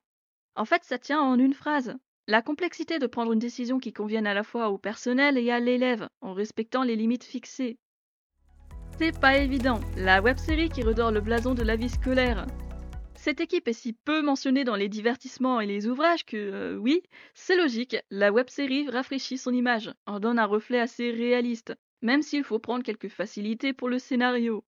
En 0.57 0.65
fait, 0.65 0.85
ça 0.85 0.99
tient 0.99 1.21
en 1.21 1.39
une 1.39 1.55
phrase. 1.55 1.97
La 2.27 2.43
complexité 2.43 2.99
de 2.99 3.07
prendre 3.07 3.33
une 3.33 3.39
décision 3.39 3.79
qui 3.79 3.93
convienne 3.93 4.27
à 4.27 4.35
la 4.35 4.43
fois 4.43 4.71
au 4.71 4.79
personnel 4.79 5.39
et 5.39 5.51
à 5.51 5.61
l'élève, 5.61 6.09
en 6.21 6.35
respectant 6.35 6.83
les 6.83 6.97
limites 6.97 7.25
fixées 7.25 7.79
c'est 9.01 9.19
pas 9.19 9.39
évident, 9.39 9.81
la 9.97 10.21
web-série 10.21 10.69
qui 10.69 10.83
redore 10.83 11.11
le 11.11 11.23
blason 11.23 11.55
de 11.55 11.63
la 11.63 11.75
vie 11.75 11.89
scolaire. 11.89 12.47
Cette 13.23 13.43
équipe 13.43 13.69
est 13.69 13.75
si 13.75 13.93
peu 13.93 14.23
mentionnée 14.23 14.65
dans 14.65 14.77
les 14.77 14.89
divertissements 14.89 15.61
et 15.61 15.67
les 15.67 15.87
ouvrages 15.87 16.25
que, 16.25 16.39
euh, 16.39 16.77
oui, 16.79 17.03
c'est 17.35 17.55
logique, 17.55 17.99
la 18.11 18.33
web-série 18.33 18.89
rafraîchit 18.89 19.37
son 19.37 19.53
image, 19.53 19.93
en 20.07 20.21
donne 20.21 20.39
un 20.39 20.47
reflet 20.47 20.81
assez 20.81 21.11
réaliste, 21.11 21.75
même 22.01 22.23
s'il 22.23 22.45
faut 22.45 22.59
prendre 22.59 22.83
quelques 22.83 23.11
facilités 23.11 23.75
pour 23.75 23.91
le 23.91 23.99
scénario. 23.99 24.65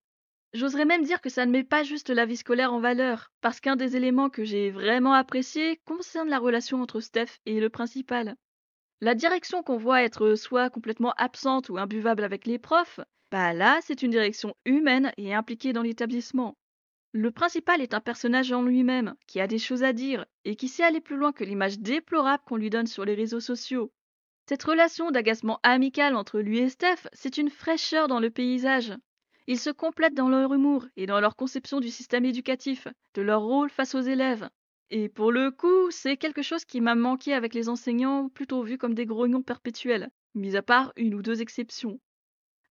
J'oserais 0.53 0.85
même 0.85 1.03
dire 1.03 1.23
que 1.23 1.31
ça 1.31 1.47
ne 1.47 1.51
met 1.51 1.65
pas 1.65 1.83
juste 1.83 2.11
la 2.11 2.27
vie 2.27 2.37
scolaire 2.37 2.75
en 2.75 2.81
valeur, 2.81 3.33
parce 3.41 3.59
qu'un 3.59 3.75
des 3.75 3.97
éléments 3.97 4.29
que 4.29 4.45
j'ai 4.45 4.71
vraiment 4.71 5.15
apprécié 5.15 5.81
concerne 5.87 6.29
la 6.29 6.39
relation 6.39 6.83
entre 6.83 7.01
Steph 7.01 7.39
et 7.47 7.59
le 7.59 7.71
principal. 7.71 8.37
La 9.01 9.15
direction 9.15 9.63
qu'on 9.63 9.79
voit 9.79 10.03
être 10.03 10.35
soit 10.35 10.69
complètement 10.69 11.15
absente 11.17 11.71
ou 11.71 11.79
imbuvable 11.79 12.23
avec 12.23 12.47
les 12.47 12.59
profs, 12.59 13.01
bah 13.31 13.55
là, 13.55 13.79
c'est 13.81 14.03
une 14.03 14.11
direction 14.11 14.55
humaine 14.67 15.11
et 15.17 15.33
impliquée 15.33 15.73
dans 15.73 15.81
l'établissement. 15.81 16.55
Le 17.15 17.31
principal 17.31 17.83
est 17.83 17.93
un 17.93 18.01
personnage 18.01 18.53
en 18.53 18.63
lui-même, 18.63 19.15
qui 19.27 19.39
a 19.39 19.47
des 19.47 19.59
choses 19.59 19.83
à 19.83 19.93
dire, 19.93 20.25
et 20.47 20.57
qui 20.57 20.69
sait 20.69 20.83
aller 20.83 21.03
plus 21.03 21.17
loin 21.17 21.33
que 21.33 21.45
l'image 21.45 21.79
déplorable 21.79 22.43
qu'on 22.47 22.57
lui 22.57 22.71
donne 22.71 22.87
sur 22.87 23.05
les 23.05 23.15
réseaux 23.15 23.41
sociaux. 23.41 23.93
Cette 24.49 24.63
relation 24.63 25.11
d'agacement 25.11 25.61
amical 25.63 26.17
entre 26.17 26.41
lui 26.41 26.59
et 26.61 26.71
Steph, 26.71 27.09
c'est 27.13 27.37
une 27.37 27.51
fraîcheur 27.51 28.09
dans 28.09 28.19
le 28.19 28.31
paysage. 28.31 28.95
Ils 29.47 29.59
se 29.59 29.69
complètent 29.69 30.15
dans 30.15 30.31
leur 30.31 30.55
humour 30.55 30.87
et 30.97 31.05
dans 31.05 31.21
leur 31.21 31.37
conception 31.37 31.81
du 31.81 31.91
système 31.91 32.25
éducatif, 32.25 32.89
de 33.13 33.21
leur 33.21 33.43
rôle 33.43 33.69
face 33.69 33.95
aux 33.95 34.01
élèves. 34.01 34.49
Et 34.89 35.11
pour 35.11 35.33
le 35.33 35.51
coup, 35.51 35.91
c'est 35.91 36.17
quelque 36.17 36.43
chose 36.43 36.65
qui 36.65 36.81
m'a 36.81 36.95
manqué 36.95 37.35
avec 37.35 37.53
les 37.53 37.69
enseignants, 37.69 38.31
plutôt 38.31 38.63
vus 38.63 38.79
comme 38.79 38.95
des 38.95 39.07
grognons 39.07 39.43
perpétuels, 39.43 40.11
mis 40.35 40.57
à 40.57 40.63
part 40.63 40.93
une 40.97 41.15
ou 41.15 41.21
deux 41.21 41.43
exceptions. 41.43 42.01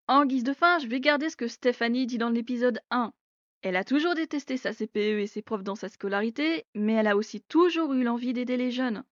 En 0.07 0.25
guise 0.25 0.43
de 0.43 0.53
fin, 0.53 0.79
je 0.79 0.87
vais 0.87 0.99
garder 0.99 1.29
ce 1.29 1.37
que 1.37 1.47
Stéphanie 1.47 2.07
dit 2.07 2.17
dans 2.17 2.31
l'épisode 2.31 2.79
1. 2.89 3.13
Elle 3.61 3.75
a 3.75 3.83
toujours 3.83 4.15
détesté 4.15 4.57
sa 4.57 4.73
CPE 4.73 5.19
et 5.19 5.27
ses 5.27 5.41
profs 5.41 5.63
dans 5.63 5.75
sa 5.75 5.89
scolarité, 5.89 6.65
mais 6.75 6.93
elle 6.93 7.07
a 7.07 7.15
aussi 7.15 7.41
toujours 7.41 7.93
eu 7.93 8.03
l'envie 8.03 8.33
d'aider 8.33 8.57
les 8.57 8.71
jeunes. 8.71 9.03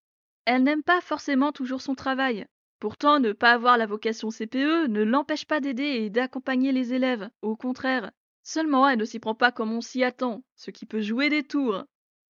Elle 0.45 0.63
n'aime 0.63 0.83
pas 0.83 1.01
forcément 1.01 1.51
toujours 1.51 1.81
son 1.81 1.95
travail, 1.95 2.47
Pourtant, 2.79 3.19
ne 3.19 3.33
pas 3.33 3.51
avoir 3.51 3.77
la 3.77 3.85
vocation 3.85 4.29
CPE 4.29 4.88
ne 4.88 5.03
l'empêche 5.03 5.45
pas 5.45 5.59
d'aider 5.59 5.83
et 5.83 6.09
d'accompagner 6.09 6.71
les 6.71 6.93
élèves, 6.93 7.29
au 7.41 7.57
contraire. 7.57 8.12
Seulement, 8.41 8.88
elle 8.88 8.99
ne 8.99 9.05
s'y 9.05 9.19
prend 9.19 9.35
pas 9.35 9.51
comme 9.51 9.73
on 9.73 9.81
s'y 9.81 10.01
attend, 10.01 10.43
ce 10.55 10.71
qui 10.71 10.85
peut 10.85 11.01
jouer 11.01 11.27
des 11.27 11.43
tours. 11.43 11.83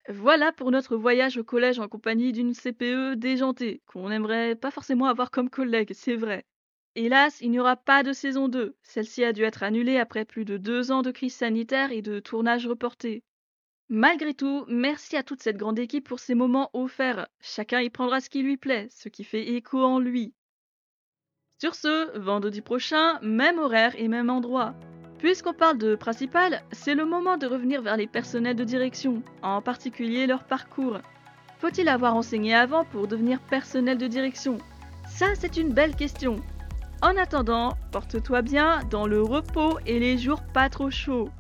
Voilà 0.09 0.53
pour 0.53 0.71
notre 0.71 0.97
voyage 0.97 1.37
au 1.37 1.45
collège 1.45 1.79
en 1.79 1.89
compagnie 1.89 2.33
d'une 2.33 2.55
CPE 2.55 3.17
déjantée, 3.17 3.83
qu'on 3.85 4.09
n'aimerait 4.09 4.55
pas 4.55 4.71
forcément 4.71 5.05
avoir 5.05 5.31
comme 5.31 5.51
collègue, 5.51 5.93
c'est 5.93 6.17
vrai. 6.17 6.47
Hélas, 7.01 7.39
il 7.41 7.53
n'y 7.53 7.61
aura 7.61 7.77
pas 7.77 8.03
de 8.03 8.13
saison 8.13 8.49
2. 8.49 8.75
Celle-ci 8.83 9.23
a 9.23 9.33
dû 9.33 9.45
être 9.45 9.63
annulée 9.63 9.99
après 9.99 10.25
plus 10.25 10.45
de 10.45 10.57
deux 10.57 10.91
ans 10.91 11.03
de 11.03 11.13
crise 11.13 11.33
sanitaire 11.33 11.93
et 11.93 12.03
de 12.03 12.19
tournage 12.19 12.67
reporté. 12.67 13.23
Malgré 13.89 14.35
tout, 14.35 14.65
merci 14.67 15.17
à 15.17 15.23
toute 15.23 15.41
cette 15.41 15.59
grande 15.59 15.79
équipe 15.79 16.09
pour 16.09 16.19
ces 16.19 16.35
moments 16.35 16.71
offerts. 16.73 17.29
Chacun 17.41 17.81
y 17.83 17.89
prendra 17.89 18.21
ce 18.21 18.29
qui 18.29 18.43
lui 18.43 18.57
plaît, 18.57 18.89
ce 18.91 19.09
qui 19.09 19.23
fait 19.23 19.53
écho 19.55 19.81
en 19.81 20.01
lui. 20.01 20.35
Sur 21.61 21.77
ce, 21.77 22.19
vendredi 22.19 22.63
prochain, 22.63 23.21
même 23.23 23.61
horaire 23.61 23.95
et 23.97 24.09
même 24.09 24.29
endroit. 24.29 24.75
Puisqu'on 25.19 25.55
parle 25.55 25.79
de 25.79 25.95
principal, 25.95 26.65
c'est 26.73 26.97
le 26.97 27.07
moment 27.07 27.37
de 27.37 27.47
revenir 27.47 27.81
vers 27.81 27.97
les 27.97 28.09
personnels 28.09 28.57
de 28.57 28.65
direction, 28.65 29.23
en 29.43 29.63
particulier 29.63 30.27
leur 30.27 30.43
parcours. 30.43 30.99
Faut-il 31.61 31.89
avoir 31.89 32.17
enseigné 32.17 32.57
avant 32.57 32.85
pour 32.85 33.07
devenir 33.07 33.41
personnel 33.41 33.99
de 33.99 34.09
direction? 34.09 34.59
Ça, 35.09 35.37
c'est 35.37 35.59
une 35.59 35.73
belle 35.73 35.95
question. 35.95 36.43
En 37.01 37.17
attendant, 37.17 37.75
porte-toi 37.93 38.43
bien 38.43 38.81
dans 38.91 39.07
le 39.07 39.23
repos 39.23 39.79
et 39.87 40.01
les 40.01 40.19
jours 40.19 40.43
pas 40.53 40.69
trop 40.69 40.91
chauds. 40.91 41.31